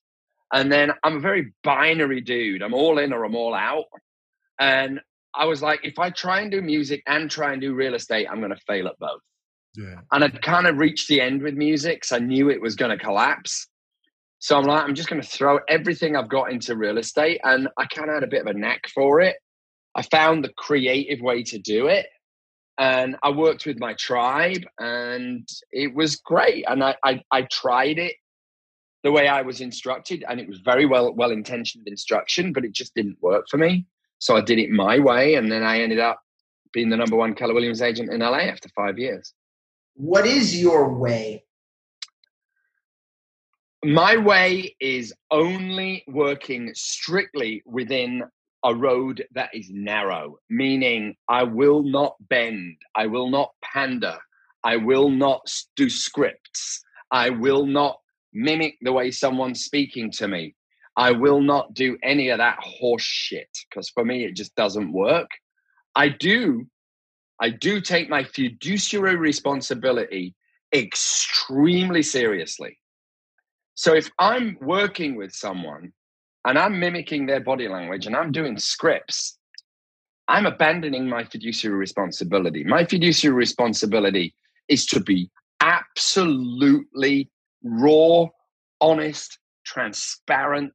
And 0.53 0.71
then 0.71 0.91
I'm 1.03 1.17
a 1.17 1.19
very 1.19 1.53
binary 1.63 2.21
dude. 2.21 2.63
I'm 2.63 2.73
all 2.73 2.97
in 2.97 3.13
or 3.13 3.23
I'm 3.23 3.35
all 3.35 3.53
out. 3.53 3.85
And 4.59 4.99
I 5.35 5.45
was 5.45 5.61
like, 5.61 5.81
if 5.83 5.99
I 5.99 6.09
try 6.09 6.41
and 6.41 6.51
do 6.51 6.61
music 6.61 7.03
and 7.05 7.29
try 7.29 7.53
and 7.53 7.61
do 7.61 7.75
real 7.75 7.93
estate, 7.93 8.27
I'm 8.29 8.39
going 8.39 8.53
to 8.53 8.61
fail 8.67 8.87
at 8.87 8.97
both. 8.99 9.21
Yeah. 9.75 9.99
And 10.11 10.23
I'd 10.23 10.41
kind 10.41 10.65
of 10.65 10.77
reached 10.77 11.07
the 11.07 11.21
end 11.21 11.43
with 11.43 11.53
music, 11.53 12.03
so 12.03 12.15
I 12.15 12.19
knew 12.19 12.49
it 12.49 12.61
was 12.61 12.75
going 12.75 12.97
to 12.97 13.03
collapse. 13.03 13.67
So 14.39 14.57
I'm 14.57 14.63
like, 14.63 14.83
I'm 14.83 14.95
just 14.95 15.09
going 15.09 15.21
to 15.21 15.27
throw 15.27 15.59
everything 15.67 16.15
I've 16.15 16.29
got 16.29 16.51
into 16.51 16.75
real 16.75 16.97
estate. 16.97 17.41
And 17.43 17.67
I 17.77 17.85
kind 17.85 18.09
of 18.09 18.15
had 18.15 18.23
a 18.23 18.27
bit 18.27 18.41
of 18.41 18.47
a 18.47 18.53
knack 18.53 18.87
for 18.93 19.21
it. 19.21 19.35
I 19.95 20.01
found 20.01 20.43
the 20.43 20.53
creative 20.57 21.19
way 21.21 21.43
to 21.43 21.59
do 21.59 21.87
it 21.87 22.07
and 22.79 23.17
I 23.21 23.29
worked 23.29 23.65
with 23.65 23.77
my 23.77 23.93
tribe, 23.93 24.63
and 24.79 25.47
it 25.73 25.93
was 25.93 26.15
great. 26.15 26.63
And 26.67 26.81
I, 26.81 26.95
I, 27.03 27.21
I 27.29 27.41
tried 27.43 27.99
it 27.99 28.15
the 29.03 29.11
way 29.11 29.27
I 29.27 29.41
was 29.41 29.59
instructed, 29.59 30.23
and 30.27 30.39
it 30.39 30.47
was 30.47 30.59
very 30.59 30.85
well 30.85 31.13
well 31.13 31.31
intentioned 31.31 31.87
instruction, 31.87 32.53
but 32.53 32.63
it 32.63 32.71
just 32.71 32.95
didn't 32.95 33.17
work 33.21 33.45
for 33.49 33.57
me. 33.57 33.85
So 34.19 34.37
I 34.37 34.41
did 34.41 34.59
it 34.59 34.71
my 34.71 34.97
way, 34.97 35.35
and 35.35 35.51
then 35.51 35.61
I 35.61 35.81
ended 35.81 35.99
up 35.99 36.21
being 36.71 36.89
the 36.89 36.97
number 36.97 37.17
one 37.17 37.35
Keller 37.35 37.53
Williams 37.53 37.81
agent 37.81 38.11
in 38.11 38.21
LA 38.21 38.39
after 38.39 38.69
five 38.69 38.97
years. 38.97 39.33
What 39.95 40.25
is 40.25 40.59
your 40.59 40.93
way? 40.93 41.43
My 43.83 44.17
way 44.17 44.75
is 44.79 45.13
only 45.31 46.03
working 46.07 46.71
strictly 46.73 47.61
within 47.65 48.23
a 48.63 48.75
road 48.75 49.25
that 49.33 49.49
is 49.53 49.69
narrow, 49.69 50.37
meaning 50.49 51.15
I 51.27 51.43
will 51.43 51.83
not 51.83 52.15
bend, 52.29 52.77
I 52.95 53.07
will 53.07 53.29
not 53.29 53.51
pander, 53.63 54.17
I 54.63 54.77
will 54.77 55.09
not 55.09 55.41
do 55.75 55.89
scripts, 55.89 56.83
I 57.11 57.29
will 57.29 57.65
not 57.65 57.99
mimic 58.33 58.77
the 58.81 58.91
way 58.91 59.11
someone's 59.11 59.63
speaking 59.63 60.11
to 60.11 60.27
me. 60.27 60.55
I 60.97 61.11
will 61.11 61.41
not 61.41 61.73
do 61.73 61.97
any 62.03 62.29
of 62.29 62.39
that 62.39 62.57
horse 62.59 63.03
shit 63.03 63.49
because 63.69 63.89
for 63.89 64.03
me 64.03 64.25
it 64.25 64.35
just 64.35 64.53
doesn't 64.55 64.91
work. 64.91 65.29
I 65.95 66.09
do, 66.09 66.67
I 67.41 67.51
do 67.51 67.79
take 67.79 68.09
my 68.09 68.23
fiduciary 68.23 69.15
responsibility 69.15 70.35
extremely 70.73 72.03
seriously. 72.03 72.77
So 73.75 73.93
if 73.93 74.11
I'm 74.19 74.57
working 74.59 75.15
with 75.15 75.31
someone 75.31 75.93
and 76.49 76.57
I'm 76.57 76.79
mimicking 76.79 77.27
their 77.27 77.41
body 77.41 77.67
language 77.67 78.07
and 78.07 78.15
I'm 78.15 78.31
doing 78.31 78.57
scripts, 78.57 79.37
I'm 80.27 80.47
abandoning 80.47 81.07
my 81.07 81.23
fiduciary 81.23 81.77
responsibility. 81.77 82.63
My 82.63 82.85
fiduciary 82.85 83.35
responsibility 83.35 84.33
is 84.67 84.87
to 84.87 84.99
be 84.99 85.29
absolutely 85.61 87.29
raw, 87.63 88.25
honest, 88.81 89.37
transparent, 89.63 90.73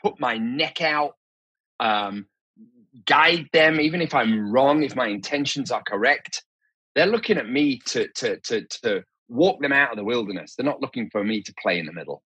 put 0.00 0.18
my 0.18 0.38
neck 0.38 0.80
out, 0.80 1.12
um, 1.78 2.24
guide 3.04 3.50
them, 3.52 3.80
even 3.80 4.00
if 4.00 4.14
I'm 4.14 4.50
wrong, 4.50 4.82
if 4.82 4.96
my 4.96 5.08
intentions 5.08 5.70
are 5.70 5.82
correct. 5.86 6.42
They're 6.94 7.04
looking 7.04 7.36
at 7.36 7.50
me 7.50 7.80
to, 7.88 8.08
to, 8.16 8.40
to, 8.40 8.66
to 8.82 9.04
walk 9.28 9.60
them 9.60 9.72
out 9.74 9.90
of 9.90 9.98
the 9.98 10.04
wilderness. 10.04 10.54
They're 10.54 10.64
not 10.64 10.80
looking 10.80 11.10
for 11.10 11.22
me 11.22 11.42
to 11.42 11.54
play 11.60 11.78
in 11.78 11.84
the 11.84 11.92
middle. 11.92 12.22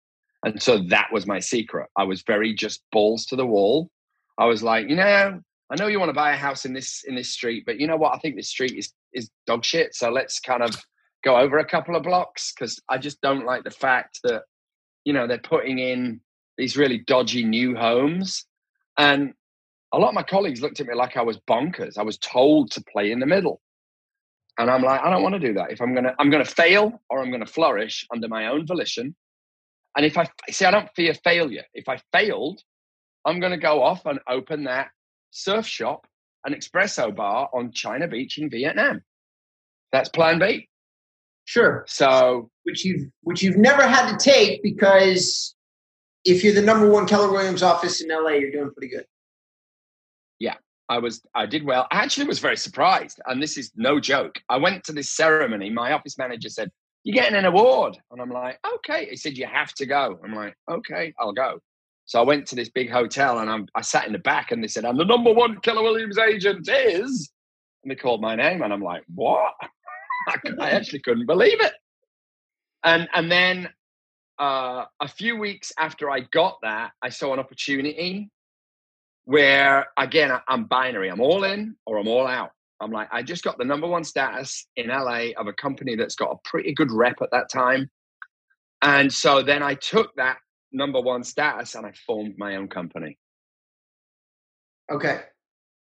And 0.46 0.62
so 0.62 0.78
that 0.90 1.08
was 1.12 1.26
my 1.26 1.40
secret. 1.40 1.88
I 1.98 2.04
was 2.04 2.22
very 2.22 2.54
just 2.54 2.82
balls 2.92 3.26
to 3.28 3.36
the 3.36 3.46
wall. 3.46 3.90
I 4.38 4.46
was 4.46 4.62
like, 4.64 4.88
you 4.90 4.96
know, 4.96 5.42
I 5.70 5.76
know 5.76 5.88
you 5.88 6.00
want 6.00 6.10
to 6.10 6.14
buy 6.14 6.32
a 6.34 6.38
house 6.38 6.66
in 6.66 6.74
this 6.74 7.04
in 7.06 7.16
this 7.16 7.30
street, 7.30 7.64
but 7.66 7.80
you 7.80 7.88
know 7.88 7.98
what? 7.98 8.14
I 8.14 8.20
think 8.20 8.36
this 8.36 8.50
street 8.50 8.74
is 8.78 8.92
is 9.14 9.30
dog 9.46 9.64
shit. 9.64 9.94
So 9.96 10.10
let's 10.10 10.40
kind 10.40 10.62
of 10.64 10.76
go 11.24 11.36
over 11.38 11.58
a 11.58 11.66
couple 11.66 11.96
of 11.96 12.04
blocks 12.04 12.54
because 12.54 12.80
I 12.90 12.98
just 12.98 13.20
don't 13.22 13.46
like 13.46 13.64
the 13.64 13.72
fact 13.72 14.20
that 14.24 14.44
you 15.04 15.14
know 15.14 15.28
they're 15.28 15.38
putting 15.38 15.80
in 15.80 16.22
these 16.58 16.76
really 16.78 17.00
dodgy 17.06 17.44
new 17.44 17.76
homes, 17.76 18.46
and 18.98 19.34
a 19.92 19.98
lot 19.98 20.10
of 20.10 20.14
my 20.16 20.24
colleagues 20.24 20.62
looked 20.62 20.80
at 20.80 20.86
me 20.88 20.94
like 20.94 21.16
I 21.18 21.22
was 21.22 21.38
bonkers. 21.50 21.98
I 21.98 22.04
was 22.04 22.18
told 22.18 22.72
to 22.72 22.84
play 22.92 23.12
in 23.12 23.20
the 23.20 23.26
middle, 23.26 23.60
And 24.58 24.70
I'm 24.70 24.82
like, 24.82 25.00
I 25.02 25.10
don't 25.10 25.22
want 25.22 25.34
to 25.34 25.40
do 25.40 25.54
that. 25.54 25.72
If 25.72 25.80
I'm 25.82 25.94
gonna, 25.94 26.14
I'm 26.18 26.30
gonna 26.30 26.44
fail 26.44 27.00
or 27.10 27.20
I'm 27.20 27.30
gonna 27.32 27.46
flourish 27.46 28.06
under 28.12 28.28
my 28.28 28.48
own 28.48 28.66
volition. 28.66 29.14
And 29.96 30.04
if 30.04 30.18
I 30.18 30.28
see, 30.50 30.64
I 30.64 30.70
don't 30.70 30.90
fear 30.94 31.14
failure. 31.14 31.64
If 31.72 31.88
I 31.88 31.98
failed, 32.12 32.60
I'm 33.24 33.40
gonna 33.40 33.58
go 33.58 33.82
off 33.82 34.04
and 34.06 34.20
open 34.28 34.64
that 34.64 34.90
surf 35.30 35.66
shop, 35.66 36.06
an 36.44 36.54
espresso 36.54 37.14
bar 37.14 37.48
on 37.52 37.72
China 37.72 38.06
Beach 38.06 38.38
in 38.38 38.50
Vietnam. 38.50 39.02
That's 39.92 40.08
Plan 40.08 40.38
B. 40.38 40.68
Sure. 41.46 41.84
So, 41.86 42.50
which 42.64 42.84
you've 42.84 43.08
which 43.22 43.42
you've 43.42 43.56
never 43.56 43.86
had 43.86 44.10
to 44.10 44.16
take 44.18 44.62
because 44.62 45.54
if 46.24 46.42
you're 46.42 46.54
the 46.54 46.62
number 46.62 46.90
one 46.90 47.06
Keller 47.06 47.32
Williams 47.32 47.62
office 47.62 48.02
in 48.02 48.08
LA, 48.08 48.32
you're 48.32 48.50
doing 48.50 48.72
pretty 48.72 48.88
good. 48.88 49.06
Yeah, 50.40 50.56
I 50.88 50.98
was 50.98 51.22
I 51.34 51.46
did 51.46 51.64
well. 51.64 51.86
I 51.90 52.02
actually 52.02 52.26
was 52.26 52.40
very 52.40 52.56
surprised, 52.56 53.20
and 53.26 53.42
this 53.42 53.56
is 53.56 53.70
no 53.76 54.00
joke. 54.00 54.40
I 54.48 54.58
went 54.58 54.84
to 54.84 54.92
this 54.92 55.10
ceremony. 55.10 55.70
My 55.70 55.92
office 55.92 56.18
manager 56.18 56.48
said, 56.48 56.70
"You're 57.06 57.14
getting 57.14 57.38
an 57.38 57.44
award," 57.44 57.96
and 58.10 58.20
I'm 58.20 58.30
like, 58.30 58.58
"Okay." 58.75 59.06
He 59.10 59.16
said, 59.16 59.38
"You 59.38 59.46
have 59.46 59.72
to 59.75 59.86
go." 59.86 60.18
I'm 60.25 60.34
like, 60.34 60.56
"Okay, 60.68 61.14
I'll 61.20 61.32
go." 61.32 61.60
So 62.04 62.18
I 62.18 62.25
went 62.25 62.48
to 62.48 62.56
this 62.56 62.68
big 62.68 62.90
hotel, 62.90 63.38
and 63.38 63.48
I'm, 63.48 63.68
I 63.76 63.82
sat 63.82 64.08
in 64.08 64.12
the 64.12 64.18
back, 64.18 64.50
and 64.50 64.60
they 64.60 64.66
said, 64.66 64.84
"I'm 64.84 64.96
the 64.96 65.04
number 65.04 65.32
one 65.32 65.60
Keller 65.60 65.84
Williams 65.84 66.18
agent." 66.18 66.68
Is 66.68 67.30
and 67.84 67.92
they 67.92 67.94
called 67.94 68.20
my 68.20 68.34
name, 68.34 68.60
and 68.60 68.72
I'm 68.72 68.82
like, 68.82 69.04
"What?" 69.14 69.54
I 70.60 70.70
actually 70.70 70.98
couldn't 70.98 71.26
believe 71.26 71.60
it. 71.60 71.75
And 72.82 73.08
and 73.14 73.30
then 73.30 73.68
uh, 74.40 74.86
a 75.00 75.06
few 75.06 75.36
weeks 75.36 75.70
after 75.78 76.10
I 76.10 76.20
got 76.32 76.58
that, 76.62 76.90
I 77.02 77.10
saw 77.10 77.32
an 77.32 77.38
opportunity 77.38 78.30
where 79.26 79.86
again 79.96 80.32
I'm 80.48 80.64
binary. 80.64 81.08
I'm 81.08 81.20
all 81.20 81.44
in 81.44 81.76
or 81.86 81.98
I'm 81.98 82.08
all 82.08 82.26
out. 82.26 82.50
I'm 82.80 82.90
like, 82.90 83.09
I 83.11 83.23
just 83.23 83.42
got 83.42 83.59
the 83.59 83.64
number 83.64 83.87
one 83.87 84.04
status 84.04 84.66
in 84.76 84.88
LA 84.88 85.30
of 85.37 85.47
a 85.47 85.52
company 85.52 85.97
that's 85.97 86.14
got 86.14 86.30
a 86.33 86.49
pretty 86.49 86.75
good 86.75 86.90
rep 86.90 87.23
at 87.23 87.30
that 87.33 87.50
time. 87.50 87.90
And 88.83 89.12
so 89.12 89.42
then 89.42 89.62
I 89.62 89.75
took 89.75 90.14
that 90.16 90.38
number 90.73 91.00
one 91.00 91.25
status 91.25 91.75
and 91.75 91.87
I 91.87 91.92
formed 92.06 92.35
my 92.37 92.56
own 92.56 92.68
company. 92.68 93.18
Okay. 94.92 95.23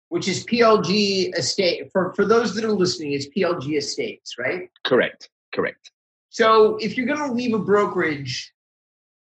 Which 0.09 0.27
is 0.27 0.45
PLG 0.45 1.37
Estate. 1.37 1.91
For 1.91 2.13
for 2.13 2.25
those 2.25 2.55
that 2.55 2.63
are 2.63 2.71
listening, 2.71 3.13
it's 3.13 3.27
PLG 3.27 3.77
Estates, 3.77 4.35
right? 4.39 4.69
Correct. 4.83 5.29
Correct. 5.53 5.91
So 6.29 6.77
if 6.77 6.95
you're 6.95 7.07
gonna 7.07 7.33
leave 7.33 7.53
a 7.53 7.59
brokerage 7.59 8.53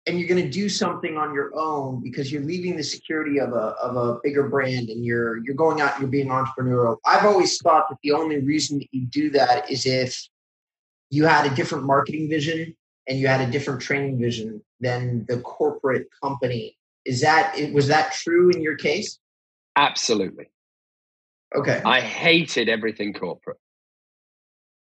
and 0.10 0.20
you're 0.20 0.28
going 0.28 0.44
to 0.44 0.50
do 0.50 0.68
something 0.68 1.18
on 1.18 1.36
your 1.36 1.52
own 1.56 2.02
because 2.02 2.32
you're 2.32 2.42
leaving 2.42 2.76
the 2.76 2.84
security 2.84 3.40
of 3.40 3.54
a 3.54 3.76
of 3.80 3.96
a 3.96 4.20
bigger 4.24 4.50
brand 4.50 4.90
and 4.90 5.06
you're 5.06 5.38
you're 5.44 5.56
going 5.56 5.82
out 5.82 5.94
and 5.94 6.02
you're 6.02 6.10
being 6.10 6.30
entrepreneurial. 6.30 6.98
I've 7.06 7.26
always 7.26 7.58
thought 7.60 7.88
that 7.90 8.00
the 8.02 8.14
only 8.14 8.40
reason 8.40 8.80
that 8.80 8.88
you 8.92 9.06
do 9.06 9.30
that 9.32 9.70
is 9.70 9.86
if 9.86 10.28
you 11.12 11.26
had 11.26 11.52
a 11.52 11.56
different 11.56 11.86
marketing 11.86 12.28
vision 12.28 12.76
and 13.08 13.20
you 13.20 13.28
had 13.28 13.48
a 13.48 13.52
different 13.52 13.82
training 13.82 14.20
vision 14.20 14.64
than 14.80 15.26
the 15.28 15.40
corporate 15.42 16.08
company. 16.24 16.76
Is 17.06 17.22
that 17.22 17.56
was 17.72 17.88
that 17.88 18.14
true 18.14 18.50
in 18.50 18.62
your 18.62 18.78
case? 18.78 19.20
Absolutely. 19.76 20.50
Okay. 21.56 21.82
I 21.86 22.02
hated 22.02 22.68
everything 22.68 23.14
corporate. 23.14 23.58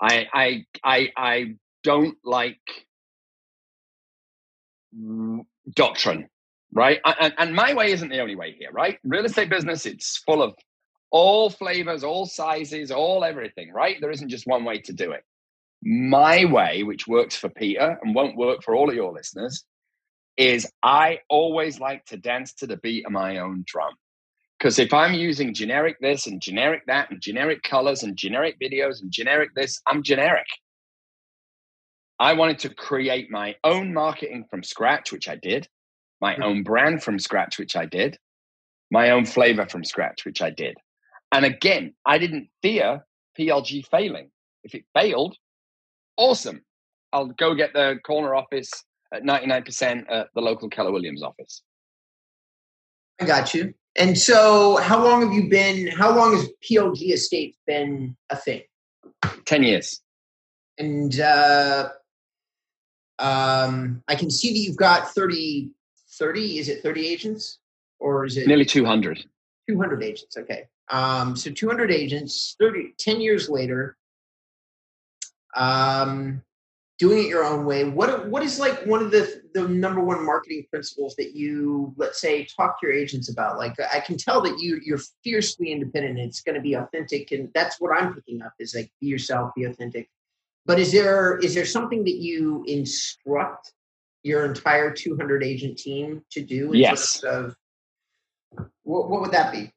I 0.01 0.27
I 0.33 0.67
I 0.85 1.09
I 1.17 1.55
don't 1.83 2.17
like 2.25 2.61
Mm, 4.99 5.41
doctrine, 5.75 6.29
right? 6.73 7.01
And, 7.05 7.35
and 7.39 7.55
my 7.55 7.75
way 7.75 7.93
isn't 7.93 8.09
the 8.09 8.21
only 8.21 8.37
way 8.37 8.57
here, 8.59 8.71
right? 8.73 8.99
Real 9.05 9.25
estate 9.25 9.51
business, 9.51 9.87
it's 9.87 10.19
full 10.19 10.43
of 10.43 10.55
all 11.11 11.51
flavors, 11.51 12.05
all 12.05 12.27
sizes, 12.27 12.91
all 12.91 13.25
everything, 13.25 13.73
right? 13.73 13.97
There 14.01 14.11
isn't 14.11 14.29
just 14.29 14.47
one 14.47 14.65
way 14.65 14.79
to 14.83 14.93
do 14.93 15.13
it. 15.13 15.23
My 15.83 16.45
way, 16.45 16.83
which 16.83 17.07
works 17.07 17.37
for 17.37 17.49
Peter 17.49 17.99
and 18.03 18.15
won't 18.15 18.37
work 18.37 18.63
for 18.63 18.75
all 18.75 18.89
of 18.89 18.95
your 18.95 19.13
listeners, 19.13 19.65
is 20.37 20.71
I 20.83 21.21
always 21.29 21.81
like 21.81 22.05
to 22.07 22.17
dance 22.17 22.53
to 22.55 22.67
the 22.67 22.77
beat 22.79 23.07
of 23.07 23.13
my 23.13 23.39
own 23.39 23.65
drum. 23.67 23.95
Because 24.59 24.79
if 24.79 24.93
I'm 24.93 25.15
using 25.15 25.55
generic 25.55 25.97
this 26.01 26.27
and 26.27 26.41
generic 26.41 26.83
that 26.87 27.11
and 27.11 27.21
generic 27.21 27.63
colors 27.63 28.03
and 28.03 28.17
generic 28.17 28.57
videos 28.63 29.01
and 29.01 29.11
generic 29.11 29.51
this, 29.55 29.81
I'm 29.87 30.03
generic. 30.03 30.47
I 32.21 32.35
wanted 32.35 32.59
to 32.61 32.75
create 32.75 33.31
my 33.31 33.57
own 33.65 33.95
marketing 33.95 34.45
from 34.51 34.63
scratch, 34.63 35.11
which 35.11 35.27
I 35.27 35.37
did, 35.37 35.67
my 36.21 36.35
mm-hmm. 36.35 36.43
own 36.43 36.63
brand 36.63 37.03
from 37.03 37.19
scratch, 37.19 37.59
which 37.59 37.75
I 37.77 37.87
did, 37.87 38.19
my 38.91 39.11
own 39.11 39.25
flavor 39.25 39.67
from 39.67 39.85
scratch, 39.85 40.27
which 40.27 40.43
I 40.43 40.51
did. 40.51 40.77
And 41.33 41.47
again, 41.47 41.95
I 42.05 42.19
didn't 42.19 42.49
fear 42.63 43.07
PLG 43.39 43.87
failing. 43.87 44.31
If 44.65 44.75
it 44.75 44.85
failed, 44.95 45.35
awesome. 46.19 46.61
I'll 47.15 47.29
go 47.29 47.55
get 47.55 47.73
the 47.73 47.99
corner 48.05 48.35
office 48.35 48.71
at 49.15 49.23
99% 49.23 50.05
at 50.11 50.29
the 50.35 50.43
local 50.43 50.69
Keller 50.69 50.93
Williams 50.93 51.23
office. 51.23 51.63
I 53.19 53.25
got 53.25 53.55
you. 53.55 53.73
And 53.97 54.17
so, 54.17 54.77
how 54.77 55.03
long 55.03 55.23
have 55.23 55.33
you 55.33 55.49
been? 55.49 55.89
How 55.89 56.15
long 56.15 56.37
has 56.37 56.49
PLG 56.71 57.13
Estate 57.13 57.57
been 57.67 58.17
a 58.29 58.37
thing? 58.37 58.63
10 59.47 59.63
years. 59.63 60.01
And 60.79 61.19
uh, 61.19 61.91
um, 63.21 64.03
I 64.09 64.15
can 64.15 64.31
see 64.31 64.53
that 64.53 64.59
you've 64.59 64.77
got 64.77 65.11
30, 65.11 65.71
30, 66.19 66.59
is 66.59 66.69
it 66.69 66.83
30 66.83 67.07
agents 67.07 67.59
or 67.99 68.25
is 68.25 68.37
it? 68.37 68.47
Nearly 68.47 68.65
200. 68.65 69.25
200 69.69 70.03
agents. 70.03 70.37
Okay. 70.37 70.65
Um, 70.91 71.37
so 71.37 71.51
200 71.51 71.93
agents, 71.93 72.57
30, 72.59 72.95
10 72.99 73.21
years 73.21 73.49
later, 73.49 73.97
um, 75.55 76.43
doing 76.99 77.19
it 77.19 77.29
your 77.29 77.45
own 77.45 77.65
way. 77.65 77.85
What, 77.85 78.29
what 78.29 78.43
is 78.43 78.59
like 78.59 78.85
one 78.85 79.03
of 79.03 79.11
the, 79.11 79.43
the 79.55 79.69
number 79.69 80.01
one 80.01 80.25
marketing 80.25 80.67
principles 80.71 81.15
that 81.17 81.35
you, 81.35 81.95
let's 81.97 82.21
say, 82.21 82.45
talk 82.45 82.81
to 82.81 82.87
your 82.87 82.95
agents 82.95 83.31
about? 83.31 83.57
Like, 83.57 83.75
I 83.93 84.01
can 84.01 84.17
tell 84.17 84.41
that 84.43 84.59
you, 84.59 84.81
you're 84.85 85.01
fiercely 85.23 85.73
independent 85.73 86.19
and 86.19 86.29
it's 86.29 86.43
going 86.43 86.57
to 86.57 86.61
be 86.61 86.75
authentic. 86.75 87.31
And 87.33 87.51
that's 87.55 87.81
what 87.81 87.97
I'm 87.97 88.15
picking 88.15 88.43
up 88.43 88.55
is 88.59 88.75
like, 88.75 88.91
be 89.01 89.07
yourself, 89.07 89.53
be 89.55 89.65
authentic. 89.65 90.11
But 90.71 90.79
is 90.79 90.93
there 90.93 91.37
is 91.39 91.53
there 91.53 91.65
something 91.65 92.05
that 92.05 92.19
you 92.19 92.63
instruct 92.69 93.73
your 94.23 94.45
entire 94.45 94.93
200 94.93 95.43
agent 95.43 95.79
team 95.79 96.23
to 96.31 96.43
do? 96.43 96.71
yes. 96.73 97.25
Of, 97.25 97.57
what, 98.85 99.11
what 99.11 99.21
would 99.21 99.33
that 99.33 99.51
be? 99.53 99.73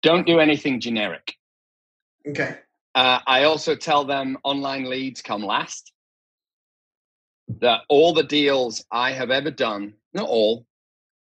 Don't 0.00 0.26
do 0.26 0.40
anything 0.40 0.80
generic. 0.80 1.34
Okay. 2.26 2.56
Uh, 2.94 3.18
I 3.26 3.44
also 3.44 3.76
tell 3.76 4.06
them 4.06 4.38
online 4.42 4.88
leads 4.88 5.20
come 5.20 5.42
last. 5.42 5.92
That 7.60 7.82
all 7.90 8.14
the 8.14 8.22
deals 8.22 8.82
I 8.90 9.12
have 9.12 9.30
ever 9.30 9.50
done, 9.50 9.92
not 10.14 10.26
all, 10.26 10.64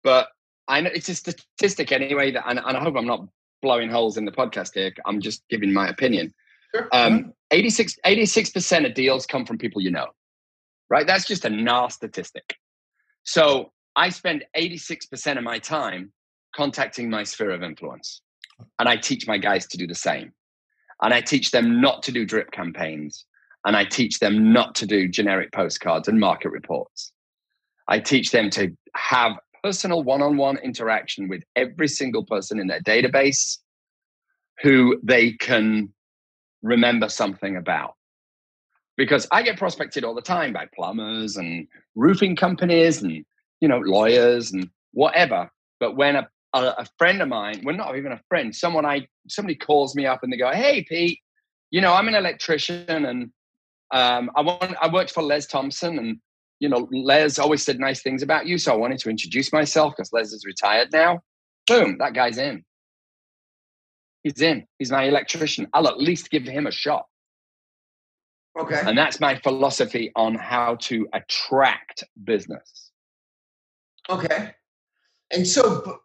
but 0.02 0.30
I 0.66 0.80
know 0.80 0.90
it's 0.92 1.10
a 1.10 1.14
statistic 1.14 1.92
anyway. 1.92 2.32
That 2.32 2.42
and, 2.48 2.58
and 2.58 2.76
I 2.76 2.82
hope 2.82 2.96
I'm 2.96 3.06
not 3.06 3.28
blowing 3.62 3.88
holes 3.88 4.16
in 4.16 4.24
the 4.24 4.32
podcast 4.32 4.74
here. 4.74 4.90
I'm 5.06 5.20
just 5.20 5.44
giving 5.48 5.72
my 5.72 5.86
opinion. 5.86 6.34
Sure. 6.74 6.88
Um, 6.90 7.34
86, 7.50 7.96
86% 8.04 8.86
of 8.86 8.94
deals 8.94 9.26
come 9.26 9.44
from 9.44 9.58
people 9.58 9.80
you 9.80 9.90
know, 9.90 10.08
right? 10.90 11.06
That's 11.06 11.26
just 11.26 11.44
a 11.44 11.50
NAR 11.50 11.90
statistic. 11.90 12.56
So 13.24 13.72
I 13.94 14.08
spend 14.10 14.44
86% 14.56 15.38
of 15.38 15.44
my 15.44 15.58
time 15.58 16.12
contacting 16.54 17.10
my 17.10 17.22
sphere 17.22 17.50
of 17.50 17.62
influence. 17.62 18.20
And 18.78 18.88
I 18.88 18.96
teach 18.96 19.26
my 19.26 19.38
guys 19.38 19.66
to 19.68 19.76
do 19.76 19.86
the 19.86 19.94
same. 19.94 20.32
And 21.02 21.12
I 21.12 21.20
teach 21.20 21.50
them 21.50 21.80
not 21.80 22.02
to 22.04 22.12
do 22.12 22.24
drip 22.24 22.50
campaigns. 22.52 23.26
And 23.64 23.76
I 23.76 23.84
teach 23.84 24.18
them 24.18 24.52
not 24.52 24.74
to 24.76 24.86
do 24.86 25.08
generic 25.08 25.52
postcards 25.52 26.08
and 26.08 26.18
market 26.18 26.50
reports. 26.50 27.12
I 27.88 28.00
teach 28.00 28.30
them 28.30 28.50
to 28.50 28.74
have 28.94 29.32
personal 29.62 30.02
one 30.02 30.22
on 30.22 30.36
one 30.36 30.58
interaction 30.58 31.28
with 31.28 31.42
every 31.54 31.88
single 31.88 32.24
person 32.24 32.58
in 32.58 32.68
their 32.68 32.80
database 32.80 33.58
who 34.62 34.98
they 35.02 35.32
can 35.32 35.92
remember 36.66 37.08
something 37.08 37.56
about. 37.56 37.94
Because 38.96 39.28
I 39.30 39.42
get 39.42 39.58
prospected 39.58 40.04
all 40.04 40.14
the 40.14 40.22
time 40.22 40.52
by 40.52 40.66
plumbers 40.74 41.36
and 41.36 41.66
roofing 41.94 42.34
companies 42.34 43.02
and, 43.02 43.24
you 43.60 43.68
know, 43.68 43.78
lawyers 43.78 44.52
and 44.52 44.70
whatever. 44.92 45.50
But 45.80 45.96
when 45.96 46.16
a, 46.16 46.28
a, 46.54 46.60
a 46.78 46.86
friend 46.98 47.20
of 47.20 47.28
mine, 47.28 47.60
well, 47.62 47.76
not 47.76 47.96
even 47.96 48.12
a 48.12 48.20
friend, 48.28 48.54
someone 48.54 48.86
I, 48.86 49.06
somebody 49.28 49.54
calls 49.54 49.94
me 49.94 50.06
up 50.06 50.22
and 50.22 50.32
they 50.32 50.38
go, 50.38 50.50
Hey, 50.50 50.82
Pete, 50.88 51.20
you 51.70 51.80
know, 51.80 51.92
I'm 51.92 52.08
an 52.08 52.14
electrician 52.14 52.86
and 52.88 53.30
um, 53.92 54.30
I 54.34 54.40
want, 54.40 54.74
I 54.80 54.90
worked 54.90 55.10
for 55.10 55.22
Les 55.22 55.46
Thompson 55.46 55.98
and, 55.98 56.18
you 56.58 56.70
know, 56.70 56.88
Les 56.90 57.38
always 57.38 57.62
said 57.62 57.78
nice 57.78 58.02
things 58.02 58.22
about 58.22 58.46
you. 58.46 58.56
So 58.56 58.72
I 58.72 58.76
wanted 58.76 58.98
to 59.00 59.10
introduce 59.10 59.52
myself 59.52 59.92
because 59.94 60.12
Les 60.12 60.32
is 60.32 60.44
retired 60.46 60.88
now. 60.92 61.20
Boom, 61.66 61.98
that 61.98 62.14
guy's 62.14 62.38
in. 62.38 62.64
He's 64.26 64.42
in. 64.42 64.66
He's 64.80 64.90
my 64.90 65.04
electrician. 65.04 65.68
I'll 65.72 65.86
at 65.86 66.00
least 66.00 66.30
give 66.30 66.42
him 66.42 66.66
a 66.66 66.72
shot. 66.72 67.04
Okay. 68.58 68.82
And 68.84 68.98
that's 68.98 69.20
my 69.20 69.36
philosophy 69.36 70.10
on 70.16 70.34
how 70.34 70.78
to 70.88 71.06
attract 71.12 72.02
business. 72.24 72.90
Okay. 74.10 74.52
And 75.32 75.46
so 75.46 76.00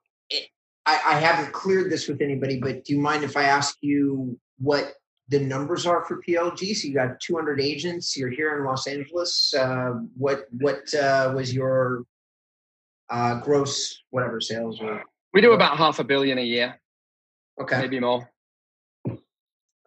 I, 0.85 1.01
I 1.03 1.19
haven't 1.19 1.51
cleared 1.51 1.91
this 1.91 2.07
with 2.07 2.21
anybody, 2.21 2.59
but 2.59 2.85
do 2.85 2.93
you 2.93 2.99
mind 2.99 3.23
if 3.23 3.35
I 3.35 3.45
ask 3.45 3.77
you 3.81 4.39
what 4.59 4.93
the 5.29 5.39
numbers 5.39 5.87
are 5.87 6.05
for 6.05 6.21
PLG. 6.21 6.75
So 6.75 6.89
you 6.89 6.93
got 6.93 7.19
200 7.21 7.59
agents. 7.59 8.17
You're 8.17 8.29
here 8.29 8.57
in 8.57 8.65
Los 8.65 8.85
Angeles. 8.85 9.53
Uh, 9.57 9.93
what 10.17 10.45
what 10.59 10.93
uh, 10.93 11.31
was 11.33 11.53
your 11.53 12.03
uh, 13.09 13.39
gross 13.39 13.97
whatever 14.09 14.41
sales? 14.41 14.81
Or 14.81 15.03
We 15.33 15.39
do 15.39 15.53
about 15.53 15.77
half 15.77 15.99
a 15.99 16.03
billion 16.03 16.37
a 16.37 16.43
year, 16.43 16.80
okay, 17.59 17.79
maybe 17.79 17.99
more. 17.99 18.29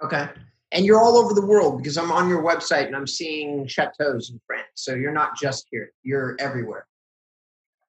okay. 0.02 0.28
And 0.72 0.84
you're 0.84 1.00
all 1.00 1.16
over 1.16 1.34
the 1.34 1.46
world 1.46 1.78
because 1.78 1.96
I'm 1.96 2.10
on 2.10 2.28
your 2.28 2.42
website 2.42 2.86
and 2.86 2.96
I'm 2.96 3.06
seeing 3.06 3.66
chateaus 3.68 4.30
in 4.30 4.40
France. 4.46 4.66
So 4.74 4.94
you're 4.94 5.12
not 5.12 5.36
just 5.38 5.66
here; 5.70 5.92
you're 6.02 6.36
everywhere. 6.40 6.86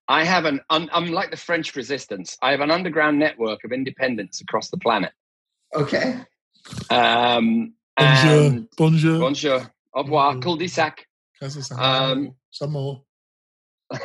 I 0.08 0.24
have 0.24 0.46
an. 0.46 0.62
I'm, 0.70 0.88
I'm 0.94 1.12
like 1.12 1.32
the 1.32 1.38
French 1.38 1.76
resistance. 1.76 2.38
I 2.44 2.52
have 2.52 2.60
an 2.62 2.70
underground 2.70 3.18
network 3.18 3.64
of 3.64 3.72
independents 3.72 4.40
across 4.42 4.70
the 4.70 4.78
planet. 4.78 5.12
Okay. 5.74 6.20
Um, 6.92 7.74
Bonjour. 7.98 8.42
and 8.48 8.68
Bonjour. 8.78 9.20
bonjour, 9.20 9.62
au 9.94 10.04
revoir, 10.04 10.34
Bonjour. 10.34 10.42
cul-de-sac. 10.44 11.08
Casa 11.40 11.64
San- 11.64 11.80
Um, 11.80 12.36
Some 12.52 12.72
more. 12.74 13.02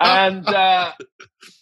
and 0.00 0.46
uh, 0.48 0.92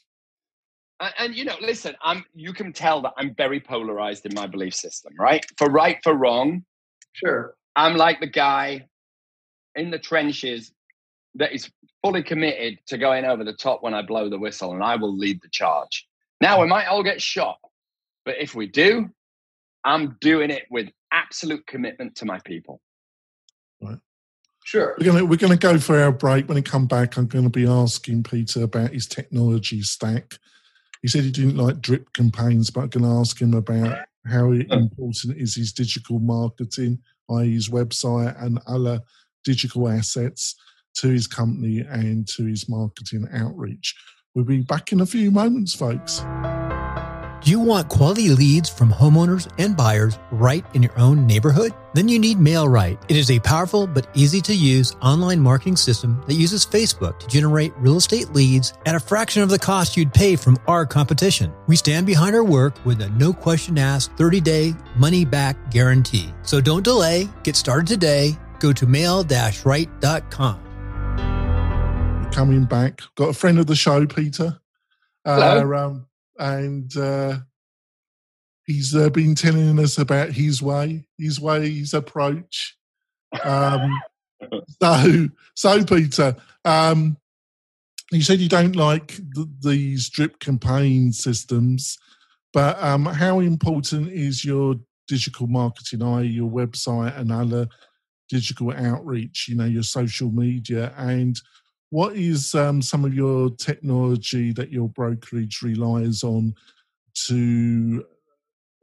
and- 1.00 1.14
and 1.18 1.34
you 1.34 1.44
know, 1.44 1.56
listen, 1.60 1.96
I'm. 2.02 2.24
You 2.34 2.52
can 2.52 2.72
tell 2.72 3.00
that 3.02 3.14
I'm 3.16 3.34
very 3.34 3.60
polarized 3.60 4.26
in 4.26 4.34
my 4.34 4.46
belief 4.46 4.74
system, 4.74 5.14
right? 5.18 5.44
For 5.56 5.68
right, 5.70 5.98
for 6.02 6.14
wrong, 6.14 6.64
Sure. 7.12 7.54
I'm 7.76 7.96
like 7.96 8.20
the 8.20 8.26
guy 8.28 8.88
in 9.74 9.90
the 9.90 9.98
trenches 9.98 10.72
that 11.34 11.52
is 11.52 11.70
fully 12.02 12.22
committed 12.22 12.78
to 12.86 12.98
going 12.98 13.24
over 13.24 13.44
the 13.44 13.52
top 13.52 13.82
when 13.82 13.94
I 13.94 14.02
blow 14.02 14.28
the 14.28 14.38
whistle, 14.38 14.72
and 14.74 14.82
I 14.82 14.96
will 14.96 15.16
lead 15.16 15.40
the 15.42 15.48
charge. 15.48 16.06
Now 16.40 16.60
we 16.60 16.66
might 16.66 16.86
all 16.86 17.02
get 17.02 17.20
shot, 17.20 17.58
but 18.24 18.36
if 18.38 18.54
we 18.54 18.66
do, 18.66 19.10
I'm 19.84 20.16
doing 20.20 20.50
it 20.50 20.66
with 20.70 20.88
absolute 21.12 21.66
commitment 21.66 22.16
to 22.16 22.24
my 22.24 22.38
people. 22.40 22.80
Sure. 24.62 24.94
We're 24.98 25.06
gonna 25.06 25.24
we're 25.24 25.36
gonna 25.36 25.56
go 25.56 25.78
for 25.78 25.98
our 25.98 26.12
break. 26.12 26.46
When 26.46 26.54
we 26.54 26.62
come 26.62 26.86
back, 26.86 27.16
I'm 27.16 27.26
going 27.26 27.44
to 27.44 27.50
be 27.50 27.66
asking 27.66 28.22
Peter 28.24 28.62
about 28.62 28.92
his 28.92 29.06
technology 29.06 29.80
stack. 29.82 30.34
He 31.02 31.08
said 31.08 31.24
he 31.24 31.30
didn't 31.30 31.56
like 31.56 31.80
drip 31.80 32.12
campaigns, 32.12 32.70
but 32.70 32.82
I'm 32.82 32.88
going 32.88 33.04
to 33.04 33.20
ask 33.20 33.40
him 33.40 33.54
about 33.54 34.06
how 34.26 34.52
important 34.52 35.36
is 35.36 35.54
his 35.54 35.72
digital 35.72 36.18
marketing, 36.18 36.98
i.e., 37.30 37.54
his 37.54 37.70
website 37.70 38.40
and 38.42 38.60
other 38.66 39.00
digital 39.44 39.88
assets 39.88 40.56
to 40.96 41.08
his 41.08 41.26
company 41.26 41.80
and 41.80 42.28
to 42.28 42.44
his 42.44 42.68
marketing 42.68 43.26
outreach. 43.32 43.94
We'll 44.34 44.44
be 44.44 44.60
back 44.60 44.92
in 44.92 45.00
a 45.00 45.06
few 45.06 45.30
moments, 45.30 45.74
folks. 45.74 46.22
Do 47.40 47.50
you 47.50 47.58
want 47.60 47.88
quality 47.88 48.28
leads 48.28 48.68
from 48.68 48.90
homeowners 48.90 49.50
and 49.56 49.74
buyers 49.74 50.18
right 50.30 50.62
in 50.74 50.82
your 50.82 50.98
own 50.98 51.26
neighborhood? 51.26 51.72
Then 51.94 52.06
you 52.06 52.18
need 52.18 52.36
MailRight. 52.36 53.02
It 53.08 53.16
is 53.16 53.30
a 53.30 53.38
powerful 53.38 53.86
but 53.86 54.08
easy 54.12 54.42
to 54.42 54.54
use 54.54 54.94
online 55.00 55.40
marketing 55.40 55.76
system 55.76 56.22
that 56.26 56.34
uses 56.34 56.66
Facebook 56.66 57.18
to 57.18 57.26
generate 57.28 57.72
real 57.78 57.96
estate 57.96 58.34
leads 58.34 58.74
at 58.84 58.94
a 58.94 59.00
fraction 59.00 59.42
of 59.42 59.48
the 59.48 59.58
cost 59.58 59.96
you'd 59.96 60.12
pay 60.12 60.36
from 60.36 60.58
our 60.66 60.84
competition. 60.84 61.50
We 61.66 61.76
stand 61.76 62.04
behind 62.04 62.36
our 62.36 62.44
work 62.44 62.74
with 62.84 63.00
a 63.00 63.08
no 63.08 63.32
question 63.32 63.78
asked 63.78 64.12
30 64.18 64.42
day 64.42 64.74
money 64.96 65.24
back 65.24 65.70
guarantee. 65.70 66.34
So 66.42 66.60
don't 66.60 66.84
delay. 66.84 67.26
Get 67.42 67.56
started 67.56 67.86
today. 67.86 68.36
Go 68.58 68.74
to 68.74 68.86
mail-right.com. 68.86 70.60
We're 72.22 72.30
coming 72.32 72.64
back. 72.66 73.00
Got 73.14 73.30
a 73.30 73.32
friend 73.32 73.58
of 73.58 73.66
the 73.66 73.76
show, 73.76 74.04
Peter. 74.04 74.60
Hello. 75.24 75.72
Uh, 75.72 75.86
um, 75.86 76.06
and 76.40 76.96
uh, 76.96 77.38
he's 78.66 78.96
uh, 78.96 79.10
been 79.10 79.34
telling 79.34 79.78
us 79.78 79.98
about 79.98 80.30
his 80.30 80.62
way, 80.62 81.04
his 81.18 81.38
way, 81.38 81.70
his 81.70 81.94
approach. 81.94 82.76
Um, 83.44 84.00
so, 84.82 85.28
so 85.54 85.84
Peter, 85.84 86.34
um, 86.64 87.18
you 88.10 88.22
said 88.22 88.40
you 88.40 88.48
don't 88.48 88.74
like 88.74 89.20
th- 89.34 89.46
these 89.62 90.08
drip 90.08 90.40
campaign 90.40 91.12
systems, 91.12 91.98
but 92.52 92.82
um, 92.82 93.04
how 93.04 93.40
important 93.40 94.08
is 94.08 94.44
your 94.44 94.76
digital 95.06 95.46
marketing, 95.46 96.02
i.e., 96.02 96.26
your 96.26 96.50
website 96.50 97.16
and 97.18 97.30
other 97.30 97.68
digital 98.30 98.72
outreach? 98.72 99.46
You 99.46 99.56
know, 99.56 99.66
your 99.66 99.82
social 99.82 100.32
media 100.32 100.94
and 100.96 101.40
what 101.90 102.16
is 102.16 102.54
um, 102.54 102.80
some 102.80 103.04
of 103.04 103.12
your 103.12 103.50
technology 103.50 104.52
that 104.52 104.70
your 104.70 104.88
brokerage 104.88 105.60
relies 105.62 106.22
on 106.22 106.54
to 107.26 108.04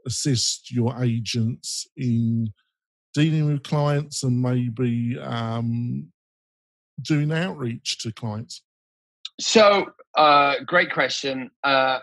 assist 0.05 0.71
your 0.71 1.01
agents 1.03 1.87
in 1.97 2.51
dealing 3.13 3.45
with 3.45 3.63
clients 3.63 4.23
and 4.23 4.41
maybe 4.41 5.17
um, 5.19 6.07
doing 7.01 7.31
outreach 7.31 7.97
to 7.99 8.11
clients? 8.11 8.61
So, 9.39 9.87
uh, 10.15 10.55
great 10.65 10.91
question. 10.91 11.51
Uh, 11.63 11.99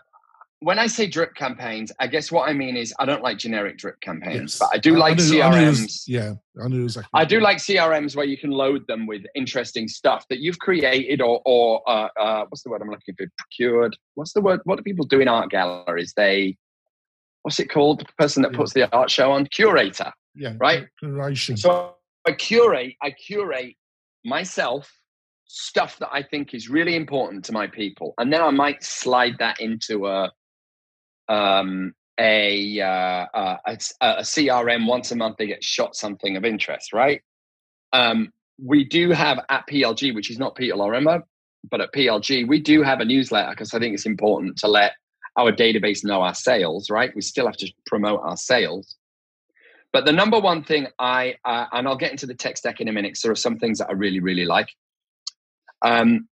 when 0.65 0.79
I 0.79 0.87
say 0.87 1.07
drip 1.07 1.35
campaigns, 1.35 1.93
I 2.01 2.07
guess 2.07 2.33
what 2.33 2.49
I 2.49 2.55
mean 2.55 2.75
is 2.77 2.95
I 2.99 3.05
don't 3.05 3.23
like 3.23 3.37
generic 3.39 3.77
drip 3.77 4.01
campaigns, 4.01 4.55
Yes. 4.55 4.59
but 4.61 4.71
I 4.73 4.79
do 4.79 4.97
like 4.97 5.13
I 5.21 5.23
knew 5.23 5.43
it 5.43 5.67
was- 5.69 5.79
CRMs. 5.81 6.03
yeah, 6.07 6.33
I 6.65 6.69
knew 6.69 6.85
exactly. 6.85 7.11
I 7.13 7.25
do 7.27 7.41
like 7.41 7.59
CRMs 7.59 8.17
where 8.17 8.25
you 8.25 8.39
can 8.39 8.51
load 8.51 8.87
them 8.87 9.07
with 9.07 9.23
interesting 9.35 9.89
stuff 9.89 10.27
that 10.31 10.39
you've 10.41 10.59
created 10.59 11.21
or, 11.21 11.43
or 11.45 11.83
uh, 11.89 12.09
uh, 12.19 12.45
what's 12.49 12.63
the 12.63 12.71
word 12.71 12.81
I'm 12.81 12.89
looking 12.91 13.15
for? 13.15 13.27
Procured. 13.37 13.95
What's 14.15 14.33
the 14.33 14.41
word? 14.41 14.61
What 14.65 14.77
do 14.77 14.83
people 14.83 15.05
do 15.05 15.21
in 15.21 15.29
art 15.29 15.51
galleries? 15.51 16.15
They, 16.17 16.57
what's 17.43 17.61
it 17.61 17.69
called? 17.71 18.01
The 18.01 18.07
person 18.19 18.43
that 18.43 18.53
Yeah. 18.53 18.59
puts 18.59 18.73
the 18.73 18.91
art 18.97 19.11
show 19.11 19.33
on? 19.33 19.47
Curator. 19.47 20.13
yeah, 20.35 20.55
right? 20.59 20.87
Curation. 21.03 21.59
So 21.59 21.95
I 22.27 22.33
curate, 22.33 22.95
I 23.03 23.11
curate 23.11 23.77
myself 24.25 24.91
stuff 25.47 25.99
that 25.99 26.09
I 26.11 26.23
think 26.23 26.55
is 26.55 26.69
really 26.71 26.97
important 26.97 27.45
to 27.45 27.53
my 27.53 27.67
people, 27.67 28.15
and 28.19 28.33
then 28.33 28.41
I 28.43 28.51
might 28.51 28.83
slide 28.83 29.37
that 29.41 29.61
into 29.61 30.07
a 30.07 30.33
um, 31.29 31.95
a, 32.19 32.81
uh, 32.81 33.27
uh, 33.35 33.57
a 33.67 33.79
a 34.01 34.23
CRM 34.23 34.87
once 34.87 35.11
a 35.11 35.17
month. 35.17 35.37
They 35.39 35.47
get 35.47 35.65
shot 35.65 35.97
something 35.97 36.37
of 36.37 36.45
interest, 36.45 36.93
right? 36.93 37.23
Um, 37.93 38.33
we 38.63 38.85
do 38.85 39.11
have 39.11 39.41
at 39.49 39.67
PLG, 39.69 40.15
which 40.15 40.31
is 40.31 40.39
not 40.39 40.55
Peter 40.55 40.77
Lorimer, 40.77 41.23
but 41.71 41.81
at 41.81 41.93
PLG, 41.93 42.47
we 42.47 42.61
do 42.61 42.83
have 42.83 43.01
a 43.01 43.05
newsletter 43.05 43.51
because 43.51 43.75
I 43.75 43.79
think 43.79 43.95
it's 43.95 44.07
important 44.07 44.59
to 44.59 44.69
let 44.69 44.93
our 45.37 45.51
database 45.51 46.05
know 46.05 46.23
our 46.23 46.35
sales, 46.35 46.91
right? 46.91 47.15
We 47.15 47.23
still 47.23 47.47
have 47.47 47.57
to 47.57 47.73
promote 47.87 48.21
our 48.23 48.37
sales. 48.37 48.97
But 49.93 50.05
the 50.05 50.13
number 50.13 50.39
one 50.39 50.65
thing 50.65 50.89
I, 50.99 51.37
uh, 51.45 51.67
and 51.73 51.87
I'll 51.87 51.97
get 51.97 52.11
into 52.11 52.27
the 52.27 52.35
tech 52.35 52.57
stack 52.57 52.81
in 52.81 52.89
a 52.89 52.93
minute, 52.93 53.19
there 53.23 53.33
are 53.33 53.37
some 53.37 53.59
things 53.59 53.79
that 53.79 53.89
I 53.89 53.93
really, 53.93 54.21
really 54.21 54.45
like. 54.45 54.69
Um, 55.83 56.29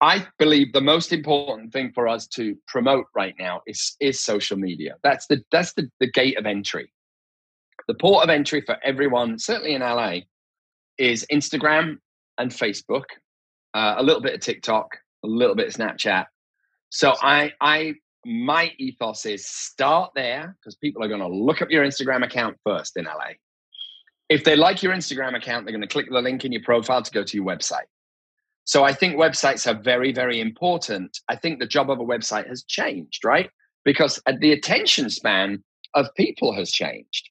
I 0.00 0.26
believe 0.38 0.72
the 0.72 0.80
most 0.80 1.12
important 1.12 1.72
thing 1.72 1.92
for 1.94 2.08
us 2.08 2.26
to 2.28 2.56
promote 2.66 3.06
right 3.14 3.34
now 3.38 3.62
is, 3.66 3.96
is 4.00 4.22
social 4.22 4.56
media. 4.56 4.96
That's 5.02 5.26
the, 5.28 5.42
that's 5.50 5.72
the, 5.74 5.88
the 6.00 6.10
gate 6.10 6.38
of 6.38 6.46
entry. 6.46 6.92
The 7.88 7.94
port 7.94 8.24
of 8.24 8.30
entry 8.30 8.62
for 8.62 8.76
everyone, 8.82 9.38
certainly 9.38 9.74
in 9.74 9.80
LA, 9.80 10.20
is 10.98 11.26
Instagram 11.32 11.98
and 12.38 12.50
Facebook, 12.50 13.04
uh, 13.74 13.94
a 13.96 14.02
little 14.02 14.22
bit 14.22 14.34
of 14.34 14.40
TikTok, 14.40 14.96
a 15.24 15.28
little 15.28 15.54
bit 15.54 15.68
of 15.68 15.74
Snapchat. 15.74 16.26
So 16.90 17.14
I, 17.20 17.52
I, 17.60 17.94
my 18.24 18.72
ethos 18.78 19.26
is 19.26 19.46
start 19.46 20.12
there 20.14 20.56
because 20.60 20.76
people 20.76 21.02
are 21.02 21.08
going 21.08 21.20
to 21.20 21.28
look 21.28 21.60
up 21.62 21.70
your 21.70 21.84
Instagram 21.84 22.24
account 22.24 22.56
first 22.64 22.96
in 22.96 23.04
LA. 23.04 23.34
If 24.28 24.44
they 24.44 24.56
like 24.56 24.82
your 24.82 24.94
Instagram 24.94 25.36
account, 25.36 25.66
they're 25.66 25.72
going 25.72 25.82
to 25.82 25.88
click 25.88 26.06
the 26.10 26.20
link 26.20 26.44
in 26.44 26.52
your 26.52 26.62
profile 26.62 27.02
to 27.02 27.10
go 27.10 27.22
to 27.22 27.36
your 27.36 27.44
website. 27.44 27.86
So 28.64 28.82
I 28.82 28.92
think 28.92 29.16
websites 29.16 29.70
are 29.70 29.80
very, 29.80 30.12
very 30.12 30.40
important. 30.40 31.18
I 31.28 31.36
think 31.36 31.58
the 31.58 31.66
job 31.66 31.90
of 31.90 32.00
a 32.00 32.04
website 32.04 32.48
has 32.48 32.64
changed, 32.64 33.24
right? 33.24 33.50
Because 33.84 34.20
uh, 34.26 34.32
the 34.40 34.52
attention 34.52 35.10
span 35.10 35.62
of 35.94 36.06
people 36.16 36.54
has 36.54 36.70
changed. 36.70 37.28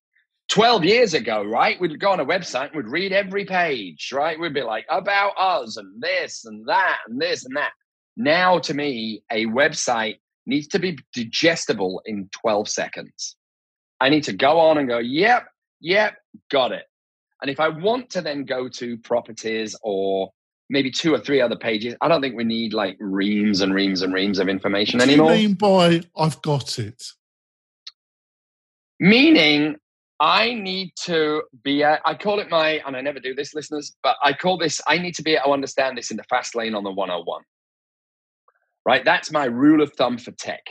12 0.50 0.84
years 0.84 1.13
ago, 1.13 1.43
right? 1.43 1.80
We'd 1.80 2.00
go 2.00 2.12
on 2.12 2.19
a 2.19 2.26
website 2.26 2.67
and 2.67 2.76
we'd 2.76 2.91
read 2.91 3.12
every 3.12 3.46
page, 3.46 4.12
right? 4.13 4.39
We'd 4.39 4.54
be 4.54 4.62
like, 4.62 4.86
about 4.89 5.34
us 5.38 5.78
and 5.78 6.02
this 6.02 6.46
and 6.46 6.63
that 6.67 7.00
and 7.08 7.19
this 7.19 7.46
and 7.46 7.56
that. 7.56 7.72
Now, 8.15 8.60
to 8.60 8.74
me, 8.74 9.24
a 9.32 9.48
website 9.48 10.17
needs 10.46 10.67
to 10.67 10.80
be 10.80 11.00
digestible 11.15 12.02
in 12.06 12.30
12 12.41 12.69
seconds. 12.69 13.36
I 14.00 14.10
need 14.10 14.24
to 14.26 14.34
go 14.34 14.60
on 14.60 14.78
and 14.78 14.88
go, 14.88 15.00
yep, 15.00 15.48
yep, 15.80 16.15
got 16.52 16.72
it. 16.72 16.84
And 17.41 17.50
if 17.50 17.60
I 17.60 17.69
want 17.69 18.10
to 18.12 18.22
then 18.22 18.46
go 18.46 18.67
to 18.69 18.98
properties 18.98 19.76
or 19.82 20.32
maybe 20.73 20.89
two 20.89 21.13
or 21.13 21.19
three 21.19 21.39
other 21.39 21.55
pages, 21.55 21.95
I 22.01 22.07
don't 22.07 22.19
think 22.19 22.36
we 22.36 22.43
need 22.43 22.73
like 22.73 22.97
reams 22.99 23.62
and 23.62 23.73
reams 23.73 24.01
and 24.01 24.12
reams 24.12 24.39
of 24.39 24.49
information 24.49 24.97
What 24.97 25.05
do 25.05 25.12
anymore. 25.12 25.36
you 25.36 25.49
mean 25.49 25.53
by 25.53 26.01
I've 26.17 26.41
got 26.41 26.79
it? 26.79 27.05
Meaning, 28.99 29.75
I 30.19 30.53
need 30.55 30.93
to 31.03 31.43
be, 31.63 31.83
At, 31.83 32.01
I 32.05 32.15
call 32.15 32.39
it 32.39 32.49
my, 32.49 32.81
and 32.86 32.95
I 32.95 33.01
never 33.01 33.19
do 33.19 33.36
this, 33.36 33.53
listeners, 33.53 33.95
but 34.01 34.15
I 34.23 34.33
call 34.33 34.57
this, 34.57 34.81
I 34.88 34.97
need 34.97 35.13
to 35.15 35.23
be 35.23 35.33
to 35.33 35.47
understand 35.47 35.97
this 35.97 36.09
in 36.09 36.17
the 36.17 36.23
fast 36.23 36.55
lane 36.55 36.73
on 36.73 36.83
the 36.83 36.91
101. 36.91 37.43
Right? 38.86 39.05
That's 39.05 39.31
my 39.31 39.45
rule 39.45 39.81
of 39.81 39.93
thumb 39.93 40.17
for 40.17 40.31
tech. 40.31 40.63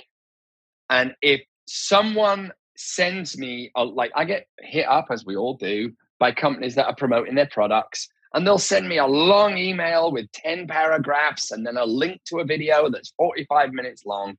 And 0.90 1.14
if 1.22 1.42
someone 1.66 2.52
sends 2.76 3.38
me 3.38 3.70
a, 3.76 3.84
like 3.84 4.10
I 4.16 4.24
get 4.24 4.48
hit 4.60 4.86
up 4.88 5.06
as 5.10 5.24
we 5.24 5.36
all 5.36 5.54
do 5.54 5.92
by 6.18 6.32
companies 6.32 6.74
that 6.74 6.86
are 6.86 6.94
promoting 6.94 7.36
their 7.36 7.48
products 7.50 8.08
and 8.34 8.46
they'll 8.46 8.58
send 8.58 8.88
me 8.88 8.98
a 8.98 9.06
long 9.06 9.58
email 9.58 10.10
with 10.10 10.30
10 10.32 10.66
paragraphs 10.66 11.50
and 11.50 11.66
then 11.66 11.76
a 11.76 11.84
link 11.84 12.20
to 12.26 12.38
a 12.38 12.44
video 12.44 12.88
that's 12.88 13.12
45 13.16 13.72
minutes 13.72 14.04
long. 14.06 14.36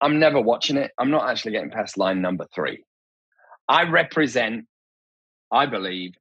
I'm 0.00 0.18
never 0.18 0.40
watching 0.40 0.76
it. 0.76 0.90
I'm 0.98 1.10
not 1.10 1.28
actually 1.28 1.52
getting 1.52 1.70
past 1.70 1.96
line 1.96 2.20
number 2.20 2.46
3. 2.54 2.82
I 3.68 3.88
represent 3.88 4.66
I 5.50 5.66
believe 5.66 6.14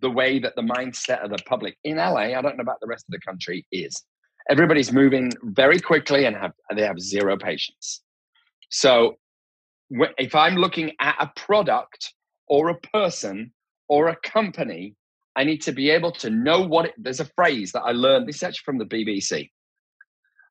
the 0.00 0.10
way 0.10 0.38
that 0.38 0.54
the 0.56 0.62
mindset 0.62 1.24
of 1.24 1.30
the 1.30 1.38
public 1.46 1.76
in 1.84 1.96
LA, 1.96 2.36
I 2.36 2.42
don't 2.42 2.56
know 2.56 2.62
about 2.62 2.80
the 2.80 2.86
rest 2.86 3.06
of 3.08 3.12
the 3.12 3.20
country, 3.20 3.66
is. 3.72 4.02
Everybody's 4.50 4.92
moving 4.92 5.32
very 5.42 5.80
quickly 5.80 6.26
and 6.26 6.36
have 6.36 6.52
they 6.74 6.82
have 6.82 7.00
zero 7.00 7.38
patience. 7.38 8.02
So 8.68 9.16
if 9.90 10.34
I'm 10.34 10.56
looking 10.56 10.92
at 11.00 11.16
a 11.18 11.32
product 11.34 12.12
or 12.46 12.68
a 12.68 12.78
person 12.78 13.52
or 13.88 14.08
a 14.08 14.16
company, 14.16 14.96
I 15.36 15.44
need 15.44 15.62
to 15.62 15.72
be 15.72 15.90
able 15.90 16.12
to 16.12 16.30
know 16.30 16.60
what 16.60 16.86
it, 16.86 16.94
there's 16.96 17.20
a 17.20 17.24
phrase 17.24 17.72
that 17.72 17.82
I 17.82 17.92
learned. 17.92 18.28
This 18.28 18.36
is 18.36 18.42
actually 18.44 18.64
from 18.64 18.78
the 18.78 18.84
BBC. 18.84 19.50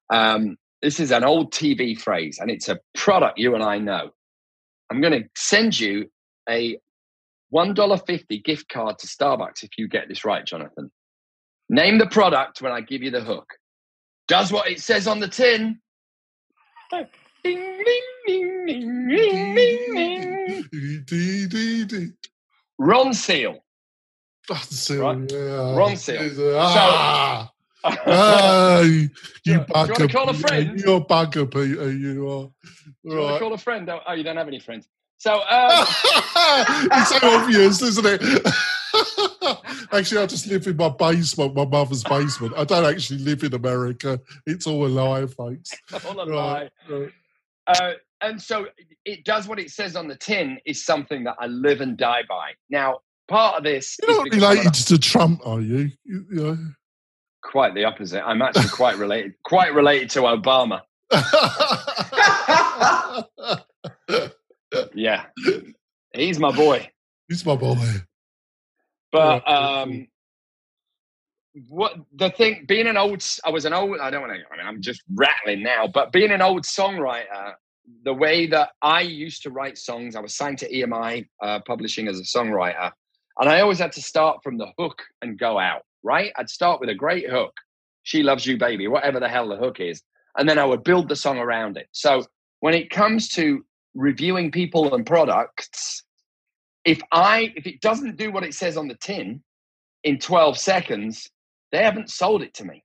Um, 0.10 0.58
this 0.82 1.00
is 1.00 1.12
an 1.12 1.24
old 1.24 1.54
TV 1.54 1.98
phrase, 1.98 2.40
and 2.40 2.52
it's 2.52 2.68
a 2.68 2.80
product 2.94 3.40
you 3.40 3.56
and 3.56 3.64
I 3.64 3.78
know. 3.78 4.10
I'm 4.92 5.00
going 5.00 5.14
to 5.14 5.30
send 5.36 5.80
you 5.80 6.12
a 6.50 6.78
$1.50 7.54 8.44
gift 8.44 8.68
card 8.68 9.00
to 9.00 9.08
Starbucks 9.08 9.64
if 9.64 9.70
you 9.78 9.88
get 9.88 10.10
this 10.10 10.26
right, 10.26 10.46
Jonathan. 10.46 10.92
Name 11.70 11.98
the 11.98 12.08
product 12.08 12.62
when 12.62 12.72
I 12.72 12.82
give 12.82 13.02
you 13.02 13.12
the 13.12 13.22
hook. 13.22 13.54
Does 14.28 14.52
what 14.52 14.70
it 14.70 14.82
says 14.82 15.08
on 15.08 15.20
the 15.20 15.28
tin. 15.28 15.80
Ding, 17.44 17.58
ding, 18.26 18.66
ding, 18.68 19.08
ding, 19.08 20.66
ding, 21.06 21.48
ding, 21.50 21.88
ding. 21.88 22.14
Ronseal. 22.80 23.58
Ronseal, 24.50 25.02
Right. 25.02 25.32
yeah. 25.32 25.38
Ronseal. 25.78 26.56
Ah, 26.60 27.52
ah, 27.84 28.80
you 28.82 28.92
you- 28.92 29.10
do 29.44 29.52
you 29.52 29.60
bugger. 29.60 30.12
call 30.12 30.30
a 30.30 30.34
friend? 30.34 30.80
You're 30.80 30.98
a 30.98 31.02
bugger, 31.02 31.50
Peter. 31.52 31.92
You 31.92 32.28
are. 32.30 32.44
Do 32.46 32.52
you 33.04 33.10
want 33.18 33.28
to 33.28 33.32
Right. 33.34 33.40
call 33.40 33.54
a 33.54 33.58
friend? 33.58 33.90
Oh, 33.90 34.00
oh, 34.08 34.14
you 34.14 34.24
don't 34.24 34.38
have 34.38 34.48
any 34.48 34.60
friends. 34.60 34.88
So, 35.18 35.34
um, 35.34 35.42
it's 36.92 37.10
so 37.10 37.18
obvious, 37.24 37.82
isn't 37.82 38.06
it? 38.06 38.22
actually, 39.94 40.22
I 40.22 40.26
just 40.26 40.48
live 40.48 40.68
in 40.68 40.76
my 40.76 40.90
basement, 40.90 41.56
my 41.56 41.66
mother's 41.66 42.04
basement. 42.04 42.54
I 42.58 42.66
don't 42.66 42.86
actually 42.86 43.20
live 43.20 43.44
in 43.44 43.54
America. 43.54 44.20
It's 44.46 44.68
all 44.68 44.86
a 44.86 44.88
lie, 44.90 45.26
folks. 45.28 45.72
all 46.06 46.22
a 46.22 46.24
lie. 46.26 46.70
Right, 46.90 47.00
right. 47.00 47.12
Uh, 47.68 47.92
and 48.22 48.42
so 48.42 48.68
it 49.06 49.24
does 49.24 49.48
what 49.48 49.60
it 49.60 49.72
says 49.72 49.96
on 49.96 50.08
the 50.10 50.16
tin 50.16 50.58
is 50.66 50.84
something 50.86 51.24
that 51.26 51.36
I 51.40 51.48
live 51.48 51.80
and 51.82 51.96
die 51.98 52.24
by. 52.28 52.52
Now, 52.70 53.00
part 53.28 53.58
of 53.58 53.64
this 53.64 53.98
You're 54.02 54.18
not 54.18 54.34
related 54.34 54.74
to 54.74 54.98
Trump, 54.98 55.46
are 55.46 55.62
you? 55.62 55.92
you, 56.04 56.26
you 56.32 56.44
know? 56.44 56.58
quite 57.42 57.76
the 57.76 57.84
opposite. 57.84 58.26
I'm 58.26 58.42
actually 58.42 58.70
quite 58.70 58.98
related, 58.98 59.34
quite 59.44 59.74
related 59.74 60.10
to 60.12 60.22
Obama. 60.22 60.82
Yeah, 64.96 65.26
he's 66.14 66.40
my 66.40 66.52
boy. 66.52 66.90
He's 67.28 67.46
my 67.46 67.56
boy. 67.56 67.78
But 69.12 69.48
um, 69.48 70.08
what 71.68 71.96
the 72.16 72.32
thing 72.32 72.66
being 72.68 72.88
an 72.88 72.98
old, 72.98 73.24
I 73.46 73.52
was 73.52 73.66
an 73.66 73.74
old. 73.74 74.00
I 74.00 74.10
don't 74.10 74.22
want 74.22 74.34
to. 74.34 74.40
I 74.52 74.58
mean, 74.58 74.66
I'm 74.66 74.82
just 74.82 75.04
rattling 75.14 75.62
now. 75.62 75.88
But 75.88 76.12
being 76.12 76.32
an 76.32 76.42
old 76.42 76.64
songwriter, 76.64 77.54
the 78.04 78.14
way 78.14 78.48
that 78.48 78.70
I 78.82 79.02
used 79.02 79.44
to 79.44 79.52
write 79.52 79.78
songs, 79.78 80.16
I 80.16 80.20
was 80.20 80.36
signed 80.36 80.58
to 80.60 80.72
EMI 80.72 81.28
uh, 81.42 81.60
Publishing 81.66 82.08
as 82.08 82.20
a 82.20 82.24
songwriter, 82.24 82.92
and 83.40 83.50
I 83.50 83.62
always 83.62 83.80
had 83.80 83.92
to 83.94 84.02
start 84.02 84.44
from 84.44 84.58
the 84.58 84.68
hook 84.78 85.02
and 85.22 85.38
go 85.38 85.60
out. 85.60 85.84
Right, 86.04 86.32
I'd 86.38 86.50
start 86.50 86.80
with 86.80 86.90
a 86.90 86.96
great 86.96 87.30
hook, 87.30 87.54
"She 88.04 88.24
Loves 88.24 88.46
You, 88.46 88.58
Baby," 88.58 88.88
whatever 88.88 89.20
the 89.20 89.30
hell 89.30 89.48
the 89.48 89.56
hook 89.56 89.80
is, 89.80 90.02
and 90.38 90.48
then 90.50 90.60
I 90.60 90.66
would 90.66 90.84
build 90.84 91.08
the 91.10 91.16
song 91.16 91.38
around 91.38 91.78
it. 91.78 91.88
So 91.92 92.26
when 92.60 92.74
it 92.74 92.90
comes 92.90 93.30
to 93.30 93.66
reviewing 93.94 94.52
people 94.52 94.94
and 94.94 95.06
products, 95.06 96.04
if 96.86 97.02
I 97.12 97.54
if 97.56 97.66
it 97.66 97.82
doesn't 97.82 98.18
do 98.18 98.32
what 98.32 98.44
it 98.44 98.54
says 98.54 98.76
on 98.78 98.88
the 98.88 98.96
tin 98.96 99.44
in 100.04 100.20
12 100.20 100.58
seconds, 100.58 101.30
they 101.72 101.84
haven't 101.84 102.10
sold 102.10 102.42
it 102.42 102.54
to 102.56 102.66
me. 102.66 102.84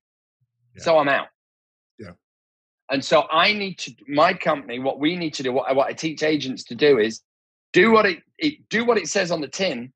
Yeah. 0.77 0.85
So 0.85 0.99
I'm 0.99 1.09
out. 1.09 1.29
Yeah. 1.99 2.13
And 2.91 3.05
so 3.05 3.27
I 3.31 3.53
need 3.53 3.79
to 3.79 3.95
my 4.07 4.33
company, 4.35 4.79
what 4.79 5.01
we 5.01 5.17
need 5.17 5.35
to 5.35 5.43
do, 5.43 5.53
what, 5.53 5.69
I- 5.69 5.73
what 5.73 5.89
I 5.89 5.93
teach 5.93 6.23
agents 6.23 6.63
to 6.65 6.75
do 6.77 6.99
is 6.99 7.21
do 7.73 7.91
what 7.91 8.07
it, 8.07 8.23
it 8.39 8.69
do 8.69 8.85
what 8.85 8.97
it 8.99 9.09
says 9.09 9.31
on 9.31 9.41
the 9.41 9.49
tin 9.49 9.93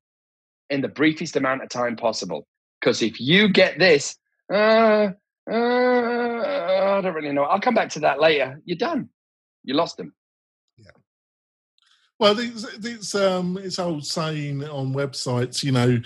in 0.69 0.81
the 0.81 0.87
briefest 0.87 1.35
amount 1.35 1.63
of 1.63 1.69
time 1.69 1.95
possible. 1.95 2.47
Because 2.79 3.01
if 3.01 3.19
you 3.19 3.49
get 3.49 3.79
this, 3.79 4.15
uh, 4.51 5.11
uh, 5.49 5.53
I 5.53 7.01
don't 7.01 7.13
really 7.13 7.31
know. 7.31 7.43
I'll 7.43 7.61
come 7.61 7.75
back 7.75 7.89
to 7.89 8.01
that 8.01 8.19
later. 8.19 8.61
You're 8.65 8.77
done. 8.77 9.09
You 9.63 9.73
lost 9.73 9.97
them. 9.97 10.13
Yeah. 10.77 10.91
Well, 12.19 12.37
it's, 12.39 12.63
it's 12.85 13.15
um, 13.15 13.57
it's 13.61 13.79
old 13.79 14.05
saying 14.05 14.63
on 14.63 14.93
websites. 14.93 15.63
You 15.63 15.71
know, 15.71 16.01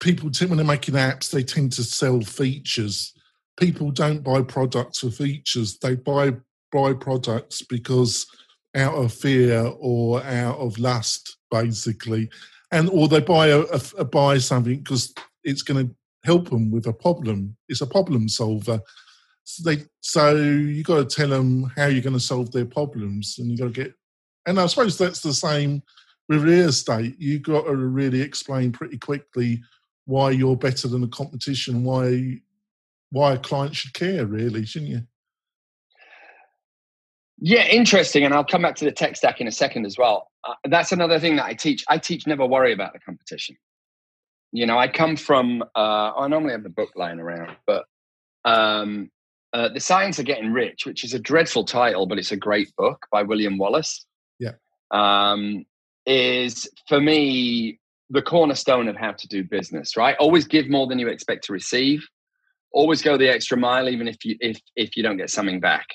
people 0.00 0.30
when 0.46 0.56
they're 0.56 0.66
making 0.66 0.94
apps, 0.94 1.30
they 1.30 1.42
tend 1.42 1.72
to 1.72 1.84
sell 1.84 2.20
features. 2.20 3.14
People 3.58 3.90
don't 3.90 4.22
buy 4.22 4.42
products 4.42 5.00
for 5.00 5.10
features; 5.10 5.78
they 5.78 5.94
buy 5.94 6.32
buy 6.70 6.94
products 6.94 7.62
because 7.62 8.26
out 8.74 8.94
of 8.94 9.12
fear 9.12 9.70
or 9.78 10.22
out 10.22 10.58
of 10.58 10.78
lust, 10.78 11.36
basically, 11.50 12.30
and 12.72 12.88
or 12.90 13.06
they 13.06 13.20
buy 13.20 13.48
a, 13.48 13.60
a, 13.60 13.80
a 13.98 14.04
buy 14.04 14.38
something 14.38 14.78
because 14.78 15.14
it's 15.44 15.62
going 15.62 15.86
to 15.86 15.94
help 16.24 16.50
them 16.50 16.70
with 16.70 16.86
a 16.86 16.92
problem. 16.92 17.56
It's 17.68 17.82
a 17.82 17.86
problem 17.86 18.28
solver. 18.28 18.80
So 19.44 19.70
they 19.70 19.84
so 20.00 20.34
you 20.36 20.82
got 20.82 21.08
to 21.08 21.16
tell 21.16 21.28
them 21.28 21.70
how 21.76 21.86
you're 21.86 22.02
going 22.02 22.12
to 22.14 22.20
solve 22.20 22.50
their 22.52 22.64
problems, 22.64 23.36
and 23.38 23.50
you 23.50 23.58
got 23.58 23.74
to 23.74 23.84
get 23.84 23.94
and 24.46 24.58
I 24.58 24.66
suppose 24.66 24.98
that's 24.98 25.20
the 25.20 25.34
same 25.34 25.82
with 26.28 26.42
real 26.42 26.68
estate. 26.68 27.14
You 27.18 27.38
got 27.38 27.66
to 27.66 27.74
really 27.74 28.20
explain 28.20 28.72
pretty 28.72 28.98
quickly 28.98 29.62
why 30.06 30.30
you're 30.30 30.56
better 30.56 30.88
than 30.88 31.02
the 31.02 31.08
competition, 31.08 31.84
why 31.84 32.40
why 33.10 33.34
a 33.34 33.38
client 33.38 33.76
should 33.76 33.92
care, 33.92 34.24
really, 34.24 34.64
shouldn't 34.64 34.90
you? 34.90 35.02
Yeah, 37.44 37.66
interesting. 37.66 38.24
And 38.24 38.32
I'll 38.32 38.44
come 38.44 38.62
back 38.62 38.76
to 38.76 38.84
the 38.84 38.92
tech 38.92 39.16
stack 39.16 39.40
in 39.40 39.48
a 39.48 39.52
second 39.52 39.84
as 39.84 39.98
well. 39.98 40.28
Uh, 40.44 40.54
that's 40.68 40.92
another 40.92 41.18
thing 41.18 41.34
that 41.36 41.44
I 41.44 41.54
teach. 41.54 41.84
I 41.88 41.98
teach 41.98 42.24
never 42.24 42.46
worry 42.46 42.72
about 42.72 42.92
the 42.92 43.00
competition. 43.00 43.56
You 44.52 44.64
know, 44.64 44.78
I 44.78 44.86
come 44.86 45.16
from, 45.16 45.62
uh, 45.74 46.12
I 46.16 46.28
normally 46.28 46.52
have 46.52 46.62
the 46.62 46.68
book 46.68 46.90
lying 46.94 47.18
around, 47.18 47.56
but 47.66 47.84
um, 48.44 49.10
uh, 49.52 49.70
The 49.70 49.80
Science 49.80 50.20
of 50.20 50.24
Getting 50.24 50.52
Rich, 50.52 50.86
which 50.86 51.02
is 51.02 51.14
a 51.14 51.18
dreadful 51.18 51.64
title, 51.64 52.06
but 52.06 52.16
it's 52.16 52.30
a 52.30 52.36
great 52.36 52.72
book 52.76 53.06
by 53.10 53.24
William 53.24 53.58
Wallace. 53.58 54.06
Yeah. 54.38 54.52
Um, 54.92 55.64
is 56.06 56.68
for 56.88 57.00
me 57.00 57.80
the 58.10 58.22
cornerstone 58.22 58.86
of 58.86 58.94
how 58.96 59.12
to 59.12 59.26
do 59.26 59.42
business, 59.42 59.96
right? 59.96 60.16
Always 60.18 60.44
give 60.44 60.68
more 60.68 60.86
than 60.86 61.00
you 61.00 61.08
expect 61.08 61.44
to 61.44 61.52
receive. 61.52 62.06
Always 62.72 63.02
go 63.02 63.16
the 63.16 63.28
extra 63.28 63.56
mile, 63.56 63.88
even 63.88 64.06
if 64.06 64.24
you 64.24 64.36
if 64.40 64.60
if 64.76 64.96
you 64.96 65.02
don't 65.02 65.16
get 65.16 65.30
something 65.30 65.60
back. 65.60 65.86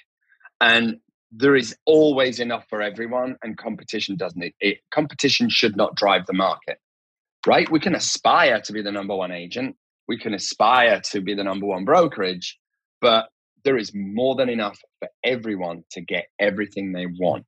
And 0.61 0.97
there 1.31 1.55
is 1.55 1.75
always 1.85 2.39
enough 2.39 2.65
for 2.69 2.81
everyone, 2.81 3.35
and 3.43 3.57
competition 3.57 4.15
doesn't. 4.15 4.41
It, 4.41 4.55
it 4.59 4.77
competition 4.91 5.49
should 5.49 5.75
not 5.75 5.95
drive 5.95 6.25
the 6.25 6.33
market, 6.33 6.79
right? 7.45 7.69
We 7.69 7.79
can 7.79 7.95
aspire 7.95 8.61
to 8.61 8.73
be 8.73 8.81
the 8.81 8.91
number 8.91 9.15
one 9.15 9.31
agent. 9.31 9.75
We 10.07 10.17
can 10.17 10.33
aspire 10.33 11.01
to 11.11 11.21
be 11.21 11.33
the 11.33 11.43
number 11.43 11.65
one 11.65 11.85
brokerage, 11.85 12.57
but 13.01 13.29
there 13.65 13.77
is 13.77 13.91
more 13.93 14.35
than 14.35 14.49
enough 14.49 14.79
for 14.99 15.09
everyone 15.23 15.83
to 15.91 16.01
get 16.01 16.27
everything 16.39 16.93
they 16.93 17.05
want. 17.05 17.45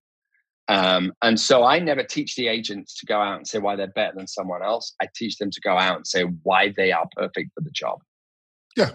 Um, 0.68 1.14
and 1.24 1.40
so 1.40 1.64
I 1.64 1.80
never 1.80 2.04
teach 2.04 2.36
the 2.36 2.48
agents 2.48 3.00
to 3.00 3.06
go 3.06 3.20
out 3.20 3.38
and 3.38 3.48
say 3.48 3.58
why 3.58 3.76
they're 3.76 3.88
better 3.88 4.16
than 4.16 4.28
someone 4.28 4.62
else. 4.62 4.94
I 5.02 5.08
teach 5.16 5.38
them 5.38 5.50
to 5.50 5.62
go 5.62 5.78
out 5.78 5.96
and 5.96 6.06
say 6.06 6.24
why 6.44 6.74
they 6.76 6.92
are 6.92 7.08
perfect 7.16 7.52
for 7.56 7.62
the 7.62 7.72
job. 7.72 8.02
Yeah, 8.78 8.92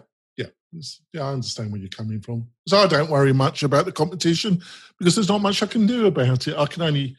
yeah, 1.13 1.23
I 1.23 1.33
understand 1.33 1.71
where 1.71 1.81
you're 1.81 1.89
coming 1.89 2.21
from. 2.21 2.49
So 2.69 2.79
I 2.79 2.87
don't 2.87 3.11
worry 3.11 3.33
much 3.33 3.63
about 3.63 3.85
the 3.85 3.93
competition 3.93 4.63
because 4.99 5.15
there's 5.15 5.29
not 5.29 5.43
much 5.43 5.63
I 5.63 5.67
can 5.67 5.87
do 5.87 6.07
about 6.07 6.47
it. 6.47 6.57
I 6.57 6.67
can 6.67 6.83
only 6.83 7.17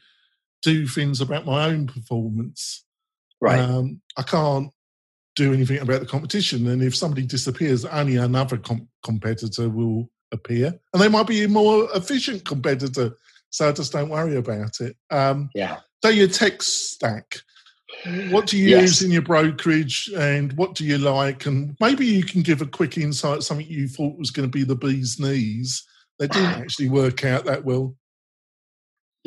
do 0.62 0.88
things 0.88 1.22
about 1.22 1.46
my 1.46 1.66
own 1.66 1.88
performance. 1.88 2.86
Right. 3.42 3.60
Um, 3.60 4.02
I 4.18 4.24
can't 4.24 4.72
do 5.36 5.54
anything 5.54 5.80
about 5.80 6.00
the 6.00 6.08
competition. 6.08 6.68
And 6.68 6.82
if 6.82 6.96
somebody 6.96 7.26
disappears, 7.26 7.86
only 7.86 8.16
another 8.16 8.58
com- 8.58 8.88
competitor 9.04 9.70
will 9.70 10.10
appear, 10.32 10.74
and 10.94 11.02
they 11.02 11.08
might 11.08 11.28
be 11.28 11.44
a 11.44 11.50
more 11.50 11.88
efficient 11.94 12.46
competitor. 12.46 13.16
So 13.50 13.70
I 13.70 13.72
just 13.72 13.92
don't 13.92 14.10
worry 14.10 14.36
about 14.36 14.80
it. 14.82 14.96
Um, 15.12 15.50
yeah. 15.54 15.78
so 16.04 16.10
your 16.10 16.28
tech 16.28 16.62
stack. 16.62 17.38
What 18.30 18.46
do 18.48 18.58
you 18.58 18.70
Yes. 18.70 18.82
use 18.82 19.02
in 19.02 19.12
your 19.12 19.22
brokerage, 19.22 20.12
and 20.16 20.54
what 20.54 20.76
do 20.76 20.86
you 20.86 20.98
like? 20.98 21.46
And 21.46 21.76
maybe 21.80 22.06
you 22.06 22.24
can 22.24 22.42
give 22.42 22.62
a 22.62 22.68
quick 22.68 22.98
insight. 22.98 23.44
Something 23.44 23.68
you 23.68 23.88
thought 23.88 24.18
was 24.18 24.32
going 24.32 24.48
to 24.48 24.52
be 24.52 24.64
the 24.64 24.76
bee's 24.76 25.20
knees 25.20 25.84
that 26.20 26.32
didn't 26.32 26.46
actually 26.62 26.90
work 26.90 27.26
out 27.26 27.46
that 27.46 27.66
well. 27.66 27.96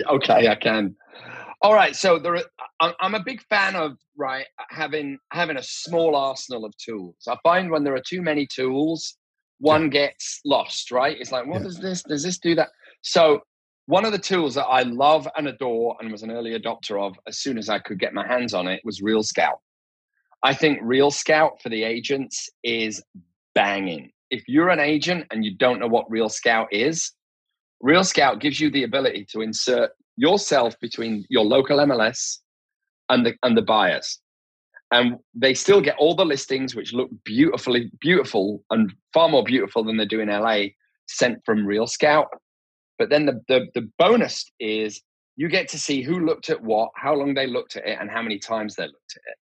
Okay, 0.07 0.49
I 0.49 0.55
can. 0.55 0.95
All 1.61 1.75
right, 1.75 1.97
so 1.97 2.21
there, 2.21 2.37
are, 2.37 2.95
I'm 3.01 3.17
a 3.17 3.23
big 3.23 3.43
fan 3.43 3.75
of 3.75 3.97
right 4.17 4.47
having 4.71 5.19
having 5.33 5.57
a 5.57 5.63
small 5.63 6.15
arsenal 6.15 6.65
of 6.65 6.73
tools. 6.77 7.17
I 7.27 7.37
find 7.43 7.71
when 7.71 7.83
there 7.83 7.97
are 7.97 8.03
too 8.07 8.23
many 8.23 8.47
tools, 8.47 9.17
one 9.59 9.85
yeah. 9.85 10.07
gets 10.07 10.41
lost. 10.45 10.93
Right? 10.93 11.17
It's 11.19 11.33
like, 11.33 11.47
what 11.47 11.59
yeah. 11.59 11.65
does 11.65 11.79
this? 11.79 12.03
Does 12.05 12.23
this 12.23 12.39
do 12.39 12.55
that? 12.55 12.69
So 13.03 13.41
one 13.89 14.05
of 14.05 14.13
the 14.13 14.19
tools 14.19 14.55
that 14.55 14.67
I 14.67 14.83
love 14.83 15.27
and 15.35 15.49
adore 15.49 15.97
and 15.99 16.13
was 16.13 16.23
an 16.23 16.31
early 16.31 16.51
adopter 16.51 17.03
of 17.03 17.19
as 17.27 17.39
soon 17.39 17.57
as 17.57 17.71
I 17.71 17.79
could 17.79 17.99
get 17.99 18.13
my 18.13 18.27
hands 18.27 18.53
on 18.53 18.69
it 18.69 18.83
was 18.85 19.01
Real 19.01 19.23
Scout. 19.23 19.61
I 20.43 20.53
think 20.53 20.79
Real 20.83 21.11
Scout 21.11 21.63
for 21.63 21.71
the 21.71 21.85
agents 21.85 22.51
is 22.63 23.03
banging. 23.55 24.13
If 24.31 24.47
you're 24.47 24.69
an 24.69 24.79
agent 24.79 25.25
and 25.31 25.43
you 25.43 25.57
don't 25.57 25.81
know 25.81 25.87
what 25.87 26.05
Real 26.11 26.29
Scout 26.29 26.69
is, 26.71 27.13
Real 27.81 28.05
Scout 28.05 28.41
gives 28.41 28.61
you 28.61 28.71
the 28.71 28.85
ability 28.85 29.27
to 29.31 29.41
insert 29.41 29.93
yourself 30.17 30.79
between 30.81 31.25
your 31.31 31.47
local 31.47 31.79
MLS 31.79 32.41
and 33.09 33.25
the 33.25 33.37
and 33.43 33.57
the 33.57 33.63
buyers. 33.63 34.21
And 34.91 35.17
they 35.35 35.55
still 35.55 35.81
get 35.81 35.97
all 35.99 36.15
the 36.15 36.27
listings 36.27 36.75
which 36.75 36.93
look 36.93 37.09
beautifully 37.25 37.91
beautiful 38.03 38.63
and 38.69 38.93
far 39.15 39.31
more 39.31 39.45
beautiful 39.45 39.83
than 39.83 39.97
they 39.97 40.05
do 40.05 40.21
in 40.21 40.29
LA 40.29 40.65
sent 41.07 41.43
from 41.47 41.65
Real 41.65 41.87
Scout. 41.87 42.27
But 42.99 43.11
then 43.11 43.27
the, 43.27 43.41
the, 43.49 43.67
the 43.75 43.89
bonus 43.99 44.51
is 44.59 45.01
you 45.37 45.49
get 45.49 45.69
to 45.69 45.79
see 45.79 46.03
who 46.03 46.25
looked 46.27 46.51
at 46.51 46.63
what, 46.63 46.91
how 46.97 47.15
long 47.15 47.35
they 47.35 47.47
looked 47.47 47.77
at 47.77 47.87
it, 47.87 47.99
and 48.01 48.11
how 48.11 48.23
many 48.23 48.39
times 48.39 48.75
they 48.75 48.85
looked 48.85 49.17
at 49.17 49.31
it. 49.31 49.39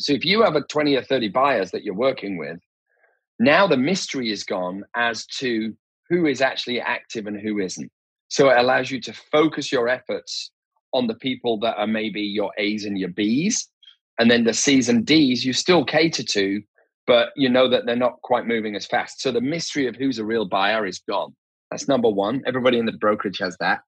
So 0.00 0.12
if 0.12 0.24
you 0.24 0.42
have 0.42 0.56
a 0.56 0.62
20 0.62 0.96
or 0.96 1.02
30 1.02 1.28
buyers 1.28 1.70
that 1.70 1.84
you're 1.84 1.94
working 1.94 2.36
with, 2.36 2.58
now 3.38 3.66
the 3.66 3.76
mystery 3.76 4.30
is 4.30 4.44
gone 4.44 4.84
as 4.96 5.26
to 5.38 5.76
who 6.08 6.26
is 6.26 6.40
actually 6.40 6.80
active 6.80 7.26
and 7.26 7.38
who 7.40 7.58
isn't. 7.58 7.90
So 8.28 8.48
it 8.48 8.58
allows 8.58 8.90
you 8.90 9.00
to 9.02 9.12
focus 9.12 9.70
your 9.70 9.88
efforts 9.88 10.50
on 10.92 11.06
the 11.06 11.14
people 11.14 11.58
that 11.60 11.76
are 11.76 11.86
maybe 11.86 12.22
your 12.22 12.52
A's 12.58 12.84
and 12.84 12.98
your 12.98 13.10
B's. 13.10 13.68
And 14.18 14.30
then 14.30 14.44
the 14.44 14.54
C's 14.54 14.88
and 14.88 15.04
D's 15.04 15.44
you 15.44 15.52
still 15.52 15.84
cater 15.84 16.22
to, 16.22 16.62
but 17.06 17.30
you 17.36 17.48
know 17.48 17.68
that 17.68 17.84
they're 17.84 17.96
not 17.96 18.22
quite 18.22 18.46
moving 18.46 18.76
as 18.76 18.86
fast. 18.86 19.20
So 19.20 19.32
the 19.32 19.40
mystery 19.40 19.86
of 19.86 19.96
who's 19.96 20.18
a 20.18 20.24
real 20.24 20.46
buyer 20.46 20.86
is 20.86 21.00
gone. 21.00 21.34
That's 21.74 21.88
number 21.88 22.08
one. 22.08 22.40
Everybody 22.46 22.78
in 22.78 22.86
the 22.86 22.92
brokerage 22.92 23.38
has 23.38 23.56
that. 23.58 23.80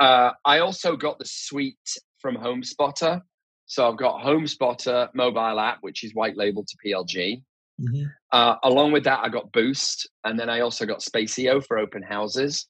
Uh, 0.00 0.32
I 0.44 0.58
also 0.58 0.96
got 0.96 1.20
the 1.20 1.26
suite 1.26 1.76
from 2.18 2.36
HomeSpotter. 2.36 3.22
So 3.66 3.88
I've 3.88 3.96
got 3.96 4.20
HomeSpotter 4.24 5.08
mobile 5.14 5.60
app, 5.60 5.78
which 5.82 6.02
is 6.02 6.12
white 6.12 6.36
labeled 6.36 6.66
to 6.66 6.76
PLG. 6.84 7.40
Mm-hmm. 7.80 8.02
Uh, 8.32 8.56
along 8.64 8.90
with 8.90 9.04
that, 9.04 9.20
I 9.22 9.28
got 9.28 9.52
Boost, 9.52 10.10
and 10.24 10.36
then 10.36 10.50
I 10.50 10.58
also 10.58 10.86
got 10.86 10.98
Spacio 10.98 11.64
for 11.64 11.78
open 11.78 12.02
houses. 12.02 12.66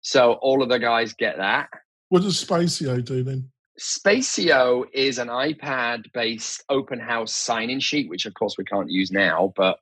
So 0.00 0.32
all 0.42 0.60
of 0.60 0.70
the 0.70 0.80
guys 0.80 1.12
get 1.12 1.36
that. 1.36 1.68
What 2.08 2.22
does 2.22 2.44
Spacio 2.44 3.04
do 3.04 3.22
then? 3.22 3.48
Spacio 3.78 4.86
is 4.92 5.18
an 5.18 5.28
iPad-based 5.28 6.64
open 6.68 6.98
house 6.98 7.32
sign-in 7.32 7.78
sheet, 7.78 8.08
which 8.08 8.26
of 8.26 8.34
course 8.34 8.56
we 8.58 8.64
can't 8.64 8.90
use 8.90 9.12
now. 9.12 9.52
But 9.54 9.78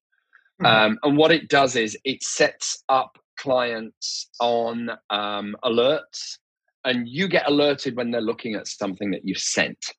mm-hmm. 0.61 0.67
um, 0.67 0.99
and 1.03 1.17
what 1.17 1.33
it 1.33 1.49
does 1.49 1.77
is 1.77 1.97
it 2.05 2.23
sets 2.23 2.85
up 2.91 3.19
clients 3.37 4.29
on 4.40 4.90
um, 5.11 5.57
alerts, 5.64 6.38
and 6.85 7.09
you 7.09 7.29
get 7.29 7.49
alerted 7.49 7.96
when 7.96 8.11
they're 8.11 8.20
looking 8.20 8.55
at 8.55 8.66
something 8.66 9.11
that 9.12 9.22
you've 9.25 9.38
sent, 9.38 9.92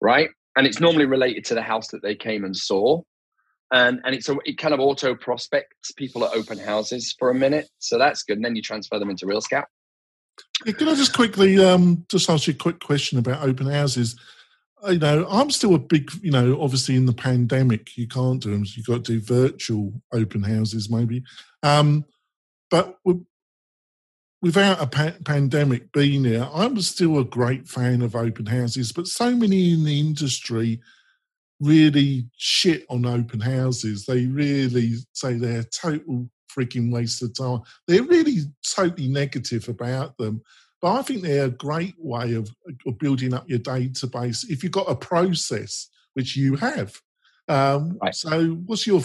right? 0.00 0.30
And 0.56 0.66
it's 0.66 0.80
normally 0.80 1.06
related 1.06 1.44
to 1.46 1.54
the 1.54 1.62
house 1.62 1.88
that 1.88 2.02
they 2.02 2.14
came 2.14 2.44
and 2.44 2.56
saw 2.56 3.02
and 3.74 4.00
and 4.04 4.14
it's 4.14 4.28
a, 4.28 4.36
it 4.44 4.56
kind 4.58 4.72
of 4.72 4.80
auto 4.80 5.14
prospects 5.14 5.92
people 5.92 6.24
at 6.24 6.32
open 6.32 6.58
houses 6.58 7.14
for 7.18 7.30
a 7.30 7.34
minute, 7.34 7.68
so 7.78 7.98
that's 7.98 8.22
good. 8.22 8.36
And 8.36 8.44
then 8.44 8.56
you 8.56 8.62
transfer 8.62 8.98
them 8.98 9.10
into 9.10 9.26
Real 9.26 9.40
Scout. 9.40 9.66
Yeah, 10.64 10.72
can 10.72 10.88
I 10.88 10.94
just 10.94 11.14
quickly 11.14 11.62
um, 11.62 12.04
just 12.08 12.30
ask 12.30 12.46
you 12.46 12.54
a 12.54 12.56
quick 12.56 12.80
question 12.80 13.18
about 13.18 13.42
open 13.42 13.66
houses? 13.66 14.16
Uh, 14.84 14.90
you 14.90 14.98
know, 14.98 15.26
I'm 15.28 15.50
still 15.50 15.74
a 15.74 15.78
big, 15.78 16.10
you 16.22 16.30
know, 16.30 16.60
obviously 16.60 16.94
in 16.96 17.06
the 17.06 17.12
pandemic, 17.12 17.96
you 17.96 18.06
can't 18.06 18.42
do 18.42 18.50
them. 18.50 18.66
So 18.66 18.74
you've 18.76 18.86
got 18.86 19.04
to 19.04 19.18
do 19.18 19.20
virtual 19.20 19.92
open 20.12 20.42
houses, 20.42 20.90
maybe. 20.90 21.22
Um, 21.62 22.04
but 22.70 22.98
without 24.42 24.80
a 24.80 24.86
pa- 24.86 25.16
pandemic 25.24 25.92
being 25.92 26.24
here, 26.24 26.48
I'm 26.52 26.80
still 26.80 27.18
a 27.18 27.24
great 27.24 27.68
fan 27.68 28.02
of 28.02 28.14
open 28.14 28.46
houses. 28.46 28.92
But 28.92 29.06
so 29.06 29.34
many 29.34 29.72
in 29.72 29.84
the 29.84 29.98
industry 30.00 30.80
really 31.60 32.26
shit 32.36 32.84
on 32.90 33.06
open 33.06 33.40
houses. 33.40 34.06
They 34.06 34.26
really 34.26 34.96
say 35.12 35.34
they're 35.34 35.60
a 35.60 35.64
total 35.64 36.28
freaking 36.54 36.92
waste 36.92 37.22
of 37.22 37.36
time. 37.36 37.60
They're 37.86 38.02
really 38.02 38.38
totally 38.76 39.08
negative 39.08 39.68
about 39.68 40.16
them. 40.18 40.42
But 40.80 40.92
I 40.92 41.02
think 41.02 41.22
they're 41.22 41.46
a 41.46 41.50
great 41.50 41.94
way 41.98 42.34
of, 42.34 42.50
of 42.86 42.98
building 42.98 43.32
up 43.32 43.48
your 43.48 43.60
database 43.60 44.44
if 44.48 44.62
you've 44.62 44.72
got 44.72 44.90
a 44.90 44.94
process, 44.94 45.88
which 46.12 46.36
you 46.36 46.56
have. 46.56 47.00
Um, 47.48 47.98
right. 48.02 48.14
So, 48.14 48.48
what's 48.66 48.86
your 48.86 49.02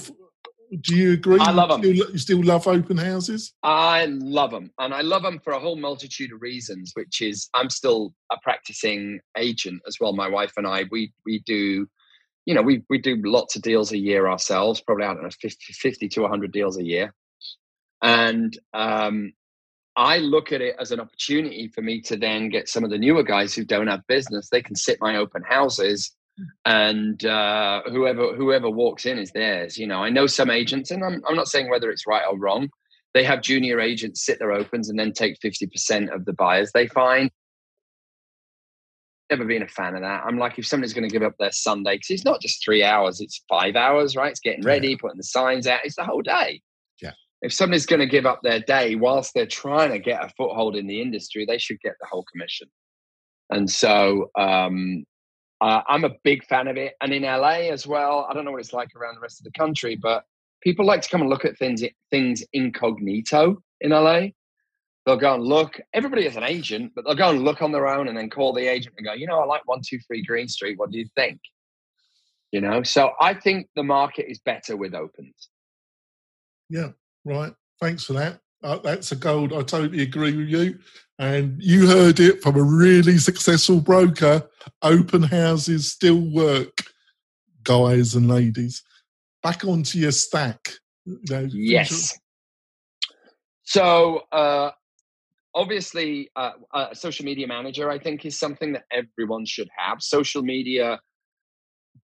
do 0.82 0.96
you 0.96 1.14
agree? 1.14 1.40
I 1.40 1.52
love 1.52 1.70
them. 1.70 1.84
You 1.84 1.96
still, 1.96 2.12
you 2.12 2.18
still 2.18 2.44
love 2.44 2.68
open 2.68 2.98
houses? 2.98 3.54
I 3.64 4.06
love 4.06 4.52
them. 4.52 4.72
And 4.80 4.94
I 4.94 5.02
love 5.02 5.24
them 5.24 5.40
for 5.40 5.54
a 5.54 5.60
whole 5.60 5.76
multitude 5.76 6.32
of 6.32 6.42
reasons, 6.42 6.92
which 6.94 7.22
is 7.22 7.50
I'm 7.54 7.70
still 7.70 8.14
a 8.32 8.38
practicing 8.42 9.20
agent 9.38 9.82
as 9.88 9.98
well. 10.00 10.14
My 10.14 10.28
wife 10.28 10.54
and 10.58 10.68
I, 10.68 10.86
we, 10.92 11.12
we 11.26 11.40
do 11.46 11.88
you 12.46 12.56
know, 12.56 12.64
we 12.64 12.84
we 12.90 12.98
do 12.98 13.22
lots 13.24 13.56
of 13.56 13.62
deals 13.62 13.92
a 13.92 13.98
year 13.98 14.28
ourselves, 14.28 14.82
probably 14.82 15.06
I 15.06 15.14
don't 15.14 15.22
know 15.22 15.30
50, 15.40 15.72
50 15.72 16.10
to 16.10 16.22
100 16.22 16.52
deals 16.52 16.78
a 16.78 16.84
year, 16.84 17.14
and 18.02 18.58
um, 18.74 19.34
I 19.96 20.18
look 20.18 20.52
at 20.52 20.62
it 20.62 20.76
as 20.80 20.92
an 20.92 21.00
opportunity 21.00 21.68
for 21.68 21.82
me 21.82 22.02
to 22.02 22.18
then 22.18 22.50
get 22.50 22.68
some 22.68 22.84
of 22.84 22.90
the 22.90 22.98
newer 22.98 23.22
guys 23.22 23.54
who 23.54 23.66
don't 23.66 23.86
have 23.86 24.02
business. 24.08 24.50
They 24.50 24.64
can 24.64 24.76
sit 24.76 24.98
my 25.00 25.18
open 25.18 25.44
houses, 25.44 26.16
and 26.66 27.24
uh, 27.26 27.82
whoever 27.88 28.36
whoever 28.36 28.70
walks 28.70 29.06
in 29.06 29.18
is 29.18 29.32
theirs. 29.32 29.78
You 29.78 29.88
know, 29.88 30.04
I 30.04 30.10
know 30.10 30.28
some 30.28 30.50
agents, 30.50 30.92
and 30.92 31.04
I'm 31.04 31.22
I'm 31.28 31.36
not 31.36 31.48
saying 31.48 31.70
whether 31.70 31.90
it's 31.90 32.08
right 32.08 32.26
or 32.30 32.38
wrong. 32.38 32.70
They 33.14 33.24
have 33.24 33.42
junior 33.42 33.80
agents 33.80 34.24
sit 34.24 34.40
their 34.40 34.52
opens 34.52 34.90
and 34.90 35.00
then 35.00 35.14
take 35.14 35.38
fifty 35.42 35.68
percent 35.68 36.12
of 36.12 36.26
the 36.26 36.34
buyers 36.34 36.72
they 36.74 36.88
find 36.88 37.32
never 39.30 39.46
been 39.46 39.62
a 39.62 39.68
fan 39.68 39.96
of 39.96 40.02
that. 40.02 40.24
I'm 40.26 40.38
like, 40.38 40.58
if 40.58 40.66
somebody's 40.66 40.94
going 40.94 41.08
to 41.08 41.14
give 41.14 41.24
up 41.24 41.36
their 41.40 41.52
Sunday, 41.52 41.96
because 41.96 42.10
it's 42.10 42.26
not 42.26 42.42
just 42.42 42.64
three 42.64 42.84
hours, 42.84 43.22
it's 43.22 43.44
five 43.48 43.76
hours, 43.76 44.16
right? 44.16 44.32
It's 44.32 44.40
getting 44.40 44.64
ready, 44.64 44.90
yeah. 44.90 44.98
putting 45.00 45.18
the 45.18 45.24
signs 45.24 45.68
out, 45.68 45.82
it's 45.84 45.96
the 45.96 46.04
whole 46.04 46.22
day. 46.22 46.62
Yeah. 47.02 47.12
If 47.42 47.54
somebody's 47.54 47.86
going 47.86 48.00
to 48.00 48.08
give 48.08 48.26
up 48.26 48.42
their 48.44 48.60
day 48.60 48.96
whilst 48.96 49.34
they're 49.34 49.46
trying 49.46 49.92
to 49.92 50.00
get 50.00 50.24
a 50.24 50.30
foothold 50.36 50.76
in 50.76 50.88
the 50.88 51.02
industry, 51.02 51.46
they 51.46 51.58
should 51.58 51.80
get 51.82 51.94
the 52.00 52.08
whole 52.08 52.26
commission. 52.32 52.68
And 53.52 53.70
so 53.70 54.30
um, 54.38 55.06
uh, 55.62 55.82
I'm 55.88 56.06
a 56.06 56.12
big 56.24 56.46
fan 56.46 56.68
of 56.68 56.78
it. 56.78 56.94
And 57.02 57.14
in 57.14 57.24
LA 57.24 57.70
as 57.72 57.86
well, 57.86 58.28
I 58.30 58.34
don't 58.34 58.46
know 58.46 58.52
what 58.52 58.62
it's 58.62 58.74
like 58.74 58.96
around 58.96 59.16
the 59.16 59.22
rest 59.22 59.40
of 59.40 59.44
the 59.44 59.58
country, 59.58 59.96
but 59.96 60.24
people 60.62 60.86
like 60.86 61.02
to 61.02 61.10
come 61.10 61.22
and 61.22 61.30
look 61.30 61.46
at 61.46 61.58
things 61.58 61.84
things 62.12 62.44
incognito 62.54 63.62
in 63.82 63.92
LA. 63.92 64.28
They'll 65.06 65.18
go 65.18 65.34
and 65.34 65.44
look. 65.44 65.80
Everybody 65.94 66.24
has 66.24 66.36
an 66.36 66.44
agent, 66.44 66.92
but 66.96 67.06
they'll 67.06 67.16
go 67.16 67.30
and 67.30 67.44
look 67.44 67.62
on 67.62 67.72
their 67.72 67.88
own 67.88 68.08
and 68.08 68.18
then 68.18 68.30
call 68.30 68.54
the 68.54 68.68
agent 68.68 68.96
and 68.98 69.06
go, 69.06 69.14
you 69.14 69.28
know, 69.28 69.40
I 69.40 69.46
like 69.46 69.66
123 69.68 70.24
Green 70.24 70.48
Street. 70.48 70.78
What 70.78 70.92
do 70.92 71.00
you 71.00 71.08
think? 71.16 71.40
You 72.52 72.62
know, 72.62 72.84
so 72.84 73.12
I 73.22 73.34
think 73.34 73.68
the 73.76 73.84
market 73.84 74.30
is 74.30 74.40
better 74.40 74.76
with 74.76 74.94
opens. 74.94 75.50
Yeah, 76.70 76.90
right. 77.26 77.54
Thanks 77.80 78.04
for 78.04 78.14
that. 78.14 78.40
Uh, 78.64 78.78
that's 78.80 79.12
a 79.12 79.16
gold. 79.16 79.54
I 79.54 79.62
totally 79.62 80.02
agree 80.02 80.36
with 80.36 80.50
you. 80.50 80.80
And 81.18 81.62
you 81.62 81.88
heard 81.88 82.20
it 82.20 82.42
from 82.42 82.56
a 82.56 82.64
really 82.64 83.18
successful 83.18 83.82
broker. 83.82 84.50
Open 84.82 85.24
houses 85.24 85.92
still 85.92 86.20
work, 86.20 86.84
guys 87.64 88.16
and 88.16 88.28
ladies. 88.28 88.84
Back 89.44 89.66
onto 89.66 90.00
your 90.00 90.12
stack. 90.12 90.70
You 91.06 91.20
know, 91.30 91.50
yes. 91.52 92.18
So 93.64 94.24
uh, 94.32 94.72
obviously 95.56 96.30
uh, 96.36 96.52
a 96.74 96.96
social 96.96 97.26
media 97.26 97.48
manager 97.48 97.90
i 97.90 97.98
think 97.98 98.26
is 98.26 98.38
something 98.38 98.74
that 98.74 98.84
everyone 98.92 99.46
should 99.46 99.70
have 99.76 100.02
social 100.02 100.42
media 100.42 101.00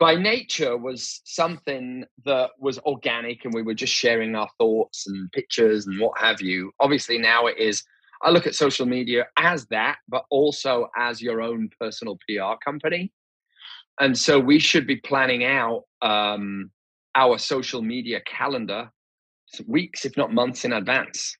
by 0.02 0.16
nature 0.16 0.76
was 0.76 1.20
something 1.24 2.04
that 2.24 2.50
was 2.58 2.76
organic 2.80 3.44
and 3.44 3.54
we 3.54 3.62
were 3.62 3.72
just 3.72 3.92
sharing 3.92 4.34
our 4.34 4.48
thoughts 4.58 5.06
and 5.06 5.30
pictures 5.30 5.86
and 5.86 6.00
what 6.00 6.18
have 6.18 6.40
you. 6.40 6.72
Obviously 6.80 7.18
now 7.18 7.46
it 7.46 7.56
is 7.56 7.84
i 8.24 8.30
look 8.30 8.44
at 8.48 8.54
social 8.56 8.84
media 8.84 9.26
as 9.36 9.64
that 9.66 9.98
but 10.08 10.24
also 10.28 10.88
as 10.96 11.22
your 11.22 11.40
own 11.40 11.70
personal 11.80 12.18
pr 12.26 12.54
company. 12.64 13.12
And 14.00 14.18
so 14.18 14.40
we 14.40 14.58
should 14.58 14.88
be 14.88 14.96
planning 14.96 15.44
out 15.44 15.84
um, 16.00 16.72
our 17.14 17.38
social 17.38 17.80
media 17.80 18.20
calendar 18.22 18.90
weeks 19.68 20.04
if 20.04 20.16
not 20.16 20.34
months 20.34 20.64
in 20.64 20.72
advance. 20.72 21.36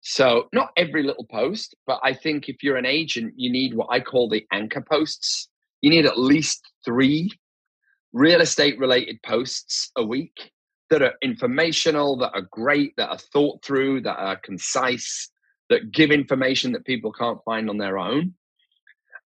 So, 0.00 0.48
not 0.52 0.70
every 0.76 1.04
little 1.04 1.26
post, 1.30 1.76
but 1.86 2.00
I 2.02 2.14
think 2.14 2.48
if 2.48 2.64
you're 2.64 2.76
an 2.76 2.86
agent, 3.00 3.34
you 3.36 3.52
need 3.52 3.74
what 3.74 3.86
I 3.88 4.00
call 4.00 4.28
the 4.28 4.44
anchor 4.50 4.80
posts. 4.80 5.48
You 5.82 5.90
need 5.90 6.06
at 6.06 6.18
least 6.18 6.60
three 6.84 7.30
real 8.12 8.40
estate 8.40 8.78
related 8.78 9.22
posts 9.22 9.90
a 9.96 10.04
week 10.04 10.52
that 10.90 11.02
are 11.02 11.14
informational, 11.22 12.16
that 12.18 12.32
are 12.34 12.46
great, 12.50 12.94
that 12.96 13.08
are 13.08 13.18
thought 13.18 13.64
through, 13.64 14.02
that 14.02 14.16
are 14.16 14.36
concise, 14.36 15.30
that 15.70 15.90
give 15.90 16.10
information 16.10 16.72
that 16.72 16.84
people 16.84 17.12
can't 17.12 17.38
find 17.44 17.70
on 17.70 17.78
their 17.78 17.98
own. 17.98 18.34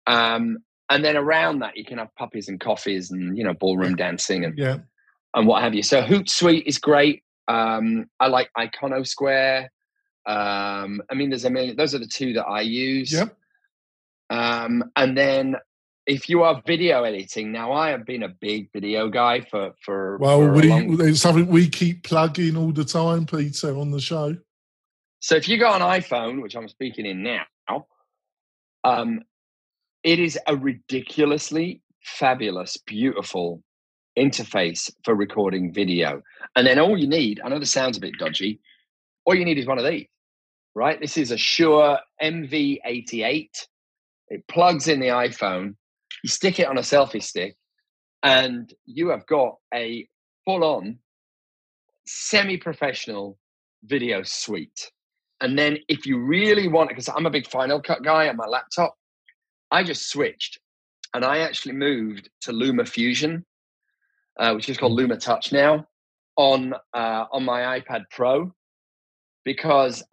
Um, 0.05 0.59
and 0.89 1.03
then 1.03 1.17
around 1.17 1.59
that, 1.59 1.77
you 1.77 1.83
can 1.83 1.97
have 1.97 2.13
puppies 2.15 2.47
and 2.47 2.59
coffees 2.59 3.09
and 3.09 3.35
you 3.37 3.43
know 3.43 3.53
ballroom 3.55 3.95
dancing 3.95 4.45
and 4.45 4.57
Yeah. 4.57 4.77
and 5.33 5.47
what 5.47 5.63
have 5.63 5.73
you. 5.73 5.81
So 5.81 6.03
Hootsuite 6.03 6.63
is 6.67 6.77
great. 6.77 7.23
Um, 7.47 8.05
I 8.19 8.27
like 8.27 8.49
Iconosquare. 8.57 9.69
Um, 10.27 11.01
I 11.09 11.13
mean, 11.15 11.29
there's 11.29 11.45
a 11.45 11.49
million. 11.49 11.75
Those 11.75 11.95
are 11.95 11.99
the 11.99 12.07
two 12.07 12.33
that 12.33 12.45
I 12.45 12.61
use. 12.61 13.11
Yep. 13.13 13.35
Um, 14.29 14.83
and 14.95 15.17
then 15.17 15.55
if 16.07 16.29
you 16.29 16.43
are 16.43 16.61
video 16.65 17.03
editing, 17.03 17.51
now 17.51 17.71
I 17.71 17.89
have 17.89 18.05
been 18.05 18.23
a 18.23 18.29
big 18.29 18.71
video 18.71 19.09
guy 19.09 19.41
for 19.41 19.73
for 19.81 20.17
Well, 20.17 20.39
for 20.39 20.51
we 20.53 20.63
long- 20.63 21.01
it's 21.01 21.21
something 21.21 21.47
we 21.47 21.67
keep 21.67 22.03
plugging 22.03 22.55
all 22.55 22.71
the 22.71 22.85
time, 22.85 23.25
Peter, 23.25 23.75
on 23.75 23.91
the 23.91 23.99
show. 23.99 24.37
So 25.19 25.35
if 25.35 25.47
you 25.49 25.57
got 25.57 25.81
an 25.81 26.01
iPhone, 26.01 26.41
which 26.41 26.55
I'm 26.55 26.67
speaking 26.67 27.05
in 27.05 27.23
now, 27.23 27.87
um, 28.83 29.21
it 30.03 30.19
is 30.19 30.37
a 30.45 30.55
ridiculously 30.55 31.81
fabulous, 32.03 32.77
beautiful 32.77 33.63
interface 34.17 34.91
for 35.03 35.15
recording 35.15 35.73
video. 35.73 36.21
And 36.55 36.67
then 36.67 36.79
all 36.79 36.95
you 36.95 37.07
need, 37.07 37.41
I 37.43 37.49
know 37.49 37.57
this 37.57 37.71
sounds 37.71 37.97
a 37.97 38.01
bit 38.01 38.19
dodgy, 38.19 38.59
all 39.25 39.33
you 39.33 39.43
need 39.43 39.57
is 39.57 39.65
one 39.65 39.79
of 39.79 39.85
these, 39.85 40.05
right? 40.75 40.99
This 41.01 41.17
is 41.17 41.31
a 41.31 41.37
Shure 41.37 41.99
MV88. 42.21 43.49
It 44.29 44.47
plugs 44.47 44.87
in 44.87 44.99
the 44.99 45.07
iPhone, 45.07 45.75
you 46.25 46.29
stick 46.29 46.59
it 46.59 46.67
on 46.67 46.79
a 46.79 46.81
selfie 46.81 47.21
stick, 47.21 47.55
and 48.23 48.73
you 48.87 49.09
have 49.09 49.27
got 49.27 49.57
a 49.71 50.07
full 50.43 50.63
on 50.63 50.97
semi 52.07 52.57
professional 52.57 53.37
video 53.83 54.23
suite. 54.23 54.91
And 55.39 55.55
then 55.55 55.77
if 55.87 56.07
you 56.07 56.17
really 56.17 56.67
want, 56.67 56.89
it, 56.89 56.93
because 56.95 57.09
I'm 57.15 57.27
a 57.27 57.29
big 57.29 57.47
Final 57.47 57.79
Cut 57.79 58.03
guy 58.03 58.27
on 58.27 58.37
my 58.37 58.47
laptop, 58.47 58.95
I 59.69 59.83
just 59.83 60.09
switched 60.09 60.57
and 61.13 61.23
I 61.23 61.39
actually 61.41 61.75
moved 61.75 62.31
to 62.41 62.53
Luma 62.53 62.85
Fusion, 62.85 63.45
uh, 64.39 64.53
which 64.53 64.67
is 64.67 64.79
called 64.79 64.93
Luma 64.93 65.17
Touch 65.17 65.51
now, 65.51 65.85
on 66.37 66.73
uh, 66.95 67.25
on 67.31 67.45
my 67.45 67.79
iPad 67.79 68.05
Pro, 68.09 68.51
because 69.43 70.03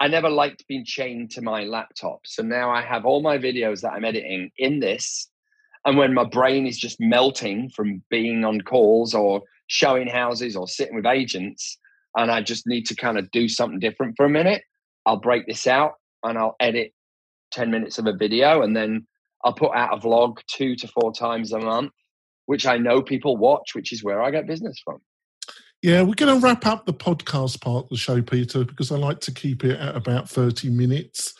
I 0.00 0.08
never 0.08 0.28
liked 0.28 0.66
being 0.66 0.84
chained 0.84 1.30
to 1.30 1.42
my 1.42 1.62
laptop. 1.62 2.22
So 2.24 2.42
now 2.42 2.72
I 2.72 2.82
have 2.82 3.04
all 3.04 3.22
my 3.22 3.38
videos 3.38 3.82
that 3.82 3.92
I'm 3.92 4.04
editing 4.04 4.50
in 4.58 4.80
this, 4.80 5.30
and 5.84 5.98
when 5.98 6.14
my 6.14 6.24
brain 6.24 6.66
is 6.66 6.78
just 6.78 7.00
melting 7.00 7.70
from 7.70 8.02
being 8.10 8.44
on 8.44 8.60
calls 8.60 9.14
or 9.14 9.42
showing 9.66 10.08
houses 10.08 10.56
or 10.56 10.66
sitting 10.66 10.96
with 10.96 11.06
agents, 11.06 11.78
and 12.16 12.30
I 12.30 12.42
just 12.42 12.66
need 12.66 12.86
to 12.86 12.96
kind 12.96 13.18
of 13.18 13.30
do 13.30 13.48
something 13.48 13.80
different 13.80 14.14
for 14.16 14.24
a 14.24 14.30
minute, 14.30 14.62
I'll 15.04 15.20
break 15.20 15.46
this 15.46 15.66
out 15.66 15.92
and 16.22 16.38
I'll 16.38 16.56
edit 16.60 16.92
10 17.52 17.70
minutes 17.70 17.98
of 17.98 18.06
a 18.06 18.12
video 18.12 18.62
and 18.62 18.76
then 18.76 19.06
I'll 19.44 19.52
put 19.52 19.74
out 19.74 19.92
a 19.92 20.00
vlog 20.00 20.38
two 20.50 20.74
to 20.76 20.88
four 20.88 21.12
times 21.12 21.52
a 21.52 21.58
month, 21.58 21.92
which 22.46 22.66
I 22.66 22.78
know 22.78 23.02
people 23.02 23.36
watch, 23.36 23.74
which 23.74 23.92
is 23.92 24.02
where 24.02 24.22
I 24.22 24.30
get 24.30 24.46
business 24.46 24.80
from. 24.82 25.00
Yeah, 25.82 26.00
we're 26.00 26.14
going 26.14 26.34
to 26.34 26.44
wrap 26.44 26.64
up 26.64 26.86
the 26.86 26.94
podcast 26.94 27.60
part 27.60 27.84
of 27.84 27.90
the 27.90 27.98
show, 27.98 28.22
Peter, 28.22 28.64
because 28.64 28.90
I 28.90 28.96
like 28.96 29.20
to 29.20 29.32
keep 29.32 29.64
it 29.64 29.78
at 29.78 29.94
about 29.94 30.30
30 30.30 30.70
minutes. 30.70 31.34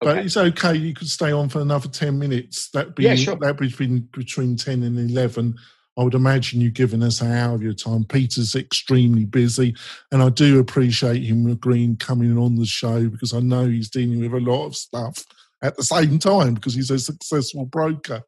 But 0.00 0.18
it's 0.18 0.36
okay. 0.36 0.76
You 0.76 0.94
could 0.94 1.08
stay 1.08 1.32
on 1.32 1.48
for 1.48 1.60
another 1.60 1.88
10 1.88 2.18
minutes. 2.18 2.70
That'd 2.70 2.94
be, 2.94 3.04
Yeah, 3.04 3.16
sure. 3.16 3.36
that'd 3.36 3.56
be 3.56 3.66
between, 3.66 4.08
between 4.12 4.56
10 4.56 4.82
and 4.84 4.98
11. 5.10 5.56
I 5.98 6.04
would 6.04 6.14
imagine 6.14 6.60
you've 6.60 6.74
given 6.74 7.02
us 7.02 7.20
an 7.20 7.32
hour 7.32 7.56
of 7.56 7.62
your 7.62 7.72
time. 7.72 8.04
Peter's 8.04 8.54
extremely 8.54 9.24
busy, 9.24 9.74
and 10.12 10.22
I 10.22 10.28
do 10.28 10.60
appreciate 10.60 11.24
him 11.24 11.50
agreeing 11.50 11.96
coming 11.96 12.38
on 12.38 12.54
the 12.54 12.66
show 12.66 13.08
because 13.08 13.34
I 13.34 13.40
know 13.40 13.66
he's 13.66 13.90
dealing 13.90 14.20
with 14.20 14.32
a 14.32 14.44
lot 14.46 14.66
of 14.66 14.76
stuff 14.76 15.24
at 15.60 15.76
the 15.76 15.82
same 15.82 16.20
time 16.20 16.54
because 16.54 16.74
he's 16.74 16.92
a 16.92 17.00
successful 17.00 17.66
broker. 17.66 18.22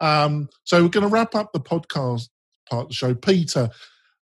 Um, 0.00 0.50
so 0.64 0.82
we're 0.82 0.90
going 0.90 1.06
to 1.08 1.12
wrap 1.12 1.34
up 1.34 1.54
the 1.54 1.60
podcast 1.60 2.28
part 2.68 2.82
of 2.82 2.88
the 2.88 2.94
show. 2.94 3.14
Peter, 3.14 3.70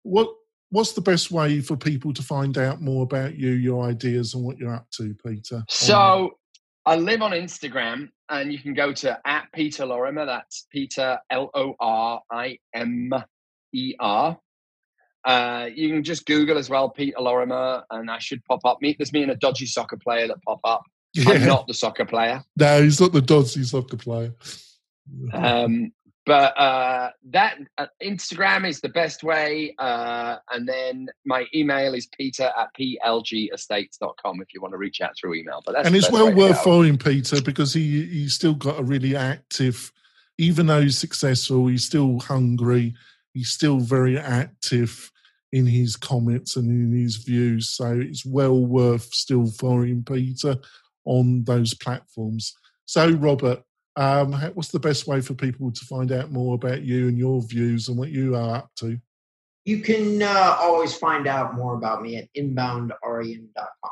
what 0.03 0.29
what's 0.69 0.93
the 0.93 1.01
best 1.01 1.31
way 1.31 1.59
for 1.59 1.75
people 1.75 2.13
to 2.13 2.21
find 2.21 2.55
out 2.57 2.81
more 2.81 3.01
about 3.01 3.35
you, 3.35 3.49
your 3.49 3.83
ideas, 3.89 4.35
and 4.35 4.43
what 4.43 4.59
you're 4.59 4.75
up 4.75 4.85
to, 4.97 5.15
Peter? 5.25 5.63
So 5.69 6.37
I 6.85 6.95
live 6.95 7.21
on 7.21 7.31
Instagram, 7.31 8.09
and 8.29 8.51
you 8.51 8.59
can 8.59 8.73
go 8.73 8.91
to 8.91 9.19
at 9.25 9.47
Peter 9.53 9.85
Lorimer. 9.85 10.25
That's 10.25 10.67
Peter 10.71 11.19
L 11.29 11.51
O 11.53 11.75
R 11.79 12.21
I 12.31 12.57
M 12.73 13.13
E 13.73 13.95
R. 13.99 14.37
Uh, 15.23 15.69
you 15.73 15.89
can 15.89 16.03
just 16.03 16.25
Google 16.25 16.57
as 16.57 16.69
well, 16.69 16.89
Peter 16.89 17.19
Lorimer, 17.19 17.83
and 17.91 18.09
I 18.09 18.17
should 18.17 18.43
pop 18.45 18.65
up. 18.65 18.81
Me, 18.81 18.95
there's 18.97 19.13
me 19.13 19.21
and 19.21 19.31
a 19.31 19.35
dodgy 19.35 19.67
soccer 19.67 19.97
player 19.97 20.27
that 20.27 20.41
pop 20.43 20.59
up. 20.63 20.81
yeah. 21.13 21.31
I'm 21.31 21.45
not 21.45 21.67
the 21.67 21.73
soccer 21.73 22.05
player. 22.05 22.43
no, 22.57 22.81
he's 22.81 22.99
not 22.99 23.11
the 23.11 23.21
dodgy 23.21 23.63
soccer 23.63 23.97
player. 23.97 24.33
Um, 25.33 25.91
but 26.31 26.57
uh, 26.57 27.09
that 27.31 27.57
uh, 27.77 27.87
Instagram 28.01 28.65
is 28.65 28.79
the 28.79 28.87
best 28.87 29.21
way. 29.21 29.75
Uh, 29.77 30.37
and 30.49 30.65
then 30.65 31.09
my 31.25 31.45
email 31.53 31.93
is 31.93 32.07
peter 32.17 32.49
at 32.57 32.69
plgestates.com 32.73 34.41
if 34.41 34.53
you 34.53 34.61
want 34.61 34.71
to 34.71 34.77
reach 34.77 35.01
out 35.01 35.11
through 35.19 35.33
email. 35.33 35.61
But 35.65 35.73
that's 35.73 35.87
and 35.87 35.93
it's 35.93 36.09
well 36.09 36.33
worth 36.33 36.63
following 36.63 36.97
Peter 36.97 37.41
because 37.41 37.73
he 37.73 38.05
he's 38.05 38.33
still 38.33 38.53
got 38.53 38.79
a 38.79 38.83
really 38.83 39.13
active, 39.13 39.91
even 40.37 40.67
though 40.67 40.83
he's 40.83 40.97
successful, 40.97 41.67
he's 41.67 41.83
still 41.83 42.21
hungry. 42.21 42.93
He's 43.33 43.49
still 43.49 43.81
very 43.81 44.17
active 44.17 45.11
in 45.51 45.65
his 45.65 45.97
comments 45.97 46.55
and 46.55 46.69
in 46.69 46.97
his 46.97 47.17
views. 47.17 47.67
So 47.67 47.99
it's 47.99 48.25
well 48.25 48.65
worth 48.65 49.13
still 49.13 49.47
following 49.47 50.01
Peter 50.05 50.55
on 51.03 51.43
those 51.43 51.73
platforms. 51.73 52.55
So 52.85 53.09
Robert, 53.09 53.63
um, 53.95 54.33
what's 54.53 54.69
the 54.69 54.79
best 54.79 55.07
way 55.07 55.21
for 55.21 55.33
people 55.33 55.71
to 55.71 55.85
find 55.85 56.11
out 56.11 56.31
more 56.31 56.55
about 56.55 56.81
you 56.81 57.07
and 57.07 57.17
your 57.17 57.41
views 57.41 57.87
and 57.89 57.97
what 57.97 58.09
you 58.09 58.35
are 58.35 58.57
up 58.57 58.71
to? 58.77 58.97
You 59.65 59.81
can 59.81 60.21
uh, 60.23 60.57
always 60.59 60.95
find 60.95 61.27
out 61.27 61.55
more 61.55 61.75
about 61.75 62.01
me 62.01 62.17
at 62.17 62.27
inboundrem.com. 62.35 63.91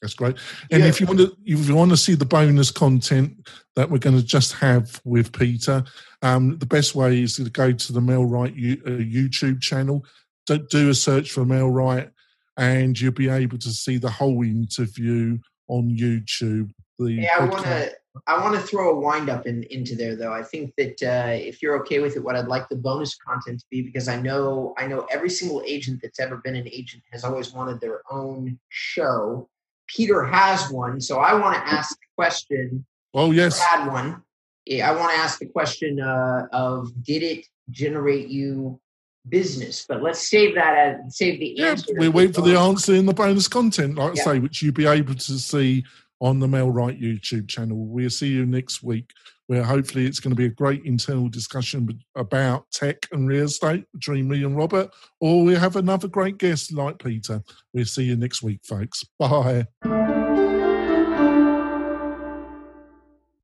That's 0.00 0.14
great. 0.14 0.36
And 0.72 0.82
Yeah. 0.82 0.88
if 0.88 1.00
you 1.00 1.06
want 1.06 1.20
to, 1.20 1.36
if 1.44 1.68
you 1.68 1.76
want 1.76 1.92
to 1.92 1.96
see 1.96 2.14
the 2.14 2.24
bonus 2.24 2.72
content 2.72 3.48
that 3.76 3.88
we're 3.88 3.98
going 3.98 4.16
to 4.16 4.22
just 4.24 4.54
have 4.54 5.00
with 5.04 5.32
Peter, 5.32 5.84
um, 6.22 6.58
the 6.58 6.66
best 6.66 6.96
way 6.96 7.22
is 7.22 7.36
to 7.36 7.48
go 7.48 7.70
to 7.70 7.92
the 7.92 8.00
MailRight 8.00 8.56
U- 8.56 8.82
uh, 8.84 8.90
YouTube 8.90 9.60
channel. 9.60 10.04
Do, 10.46 10.58
do 10.58 10.90
a 10.90 10.94
search 10.94 11.30
for 11.30 11.44
MailRight, 11.44 12.10
and 12.56 13.00
you'll 13.00 13.12
be 13.12 13.28
able 13.28 13.58
to 13.58 13.70
see 13.70 13.96
the 13.98 14.10
whole 14.10 14.42
interview 14.42 15.38
on 15.68 15.96
YouTube. 15.96 16.72
The 16.98 17.12
Yeah, 17.12 17.36
I 17.36 17.46
podcast. 17.46 17.50
want 17.52 17.64
to. 17.66 17.92
I 18.26 18.38
want 18.40 18.54
to 18.54 18.60
throw 18.60 18.90
a 18.90 19.00
wind 19.00 19.30
up 19.30 19.46
in, 19.46 19.62
into 19.64 19.96
there, 19.96 20.16
though. 20.16 20.32
I 20.32 20.42
think 20.42 20.74
that 20.76 21.02
uh, 21.02 21.32
if 21.32 21.62
you're 21.62 21.80
okay 21.80 22.00
with 22.00 22.16
it, 22.16 22.22
what 22.22 22.36
I'd 22.36 22.46
like 22.46 22.68
the 22.68 22.76
bonus 22.76 23.16
content 23.16 23.60
to 23.60 23.66
be, 23.70 23.82
because 23.82 24.06
I 24.06 24.20
know 24.20 24.74
I 24.76 24.86
know 24.86 25.06
every 25.10 25.30
single 25.30 25.62
agent 25.66 26.00
that's 26.02 26.20
ever 26.20 26.36
been 26.36 26.54
an 26.54 26.68
agent 26.68 27.02
has 27.10 27.24
always 27.24 27.52
wanted 27.52 27.80
their 27.80 28.02
own 28.10 28.58
show. 28.68 29.48
Peter 29.86 30.24
has 30.24 30.70
one, 30.70 31.00
so 31.00 31.18
I 31.18 31.34
want 31.34 31.54
to 31.56 31.60
ask 31.60 31.90
the 31.90 32.06
question. 32.16 32.84
Oh 33.14 33.30
yes, 33.30 33.58
Had 33.58 33.88
one. 33.88 34.22
I 34.70 34.92
want 34.92 35.10
to 35.12 35.18
ask 35.18 35.38
the 35.38 35.46
question 35.46 36.00
uh, 36.00 36.46
of 36.52 36.90
did 37.02 37.22
it 37.22 37.46
generate 37.70 38.28
you 38.28 38.78
business? 39.28 39.84
But 39.88 40.02
let's 40.02 40.28
save 40.28 40.54
that 40.54 40.76
as 40.76 41.16
save 41.16 41.40
the 41.40 41.54
yeah. 41.56 41.70
answer. 41.70 41.94
We 41.98 42.08
wait 42.08 42.34
for 42.34 42.42
the 42.42 42.58
answer 42.58 42.94
in 42.94 43.06
the 43.06 43.14
bonus 43.14 43.48
content, 43.48 43.96
like 43.96 44.16
Yeah. 44.16 44.22
I 44.22 44.24
say, 44.24 44.38
which 44.38 44.62
you'll 44.62 44.74
be 44.74 44.86
able 44.86 45.14
to 45.14 45.38
see 45.38 45.84
on 46.22 46.38
the 46.38 46.46
MailRight 46.46 47.02
YouTube 47.02 47.48
channel. 47.48 47.84
We'll 47.84 48.08
see 48.08 48.28
you 48.28 48.46
next 48.46 48.82
week, 48.82 49.10
where 49.48 49.64
hopefully 49.64 50.06
it's 50.06 50.20
going 50.20 50.30
to 50.30 50.36
be 50.36 50.46
a 50.46 50.50
great 50.50 50.84
internal 50.84 51.28
discussion 51.28 52.00
about 52.14 52.70
tech 52.70 53.08
and 53.10 53.28
real 53.28 53.46
estate 53.46 53.84
between 53.92 54.28
me 54.28 54.44
and 54.44 54.56
Robert, 54.56 54.90
or 55.20 55.44
we'll 55.44 55.58
have 55.58 55.76
another 55.76 56.06
great 56.06 56.38
guest 56.38 56.72
like 56.72 57.00
Peter. 57.00 57.42
We'll 57.74 57.84
see 57.84 58.04
you 58.04 58.16
next 58.16 58.40
week, 58.40 58.60
folks. 58.64 59.04
Bye. 59.18 59.66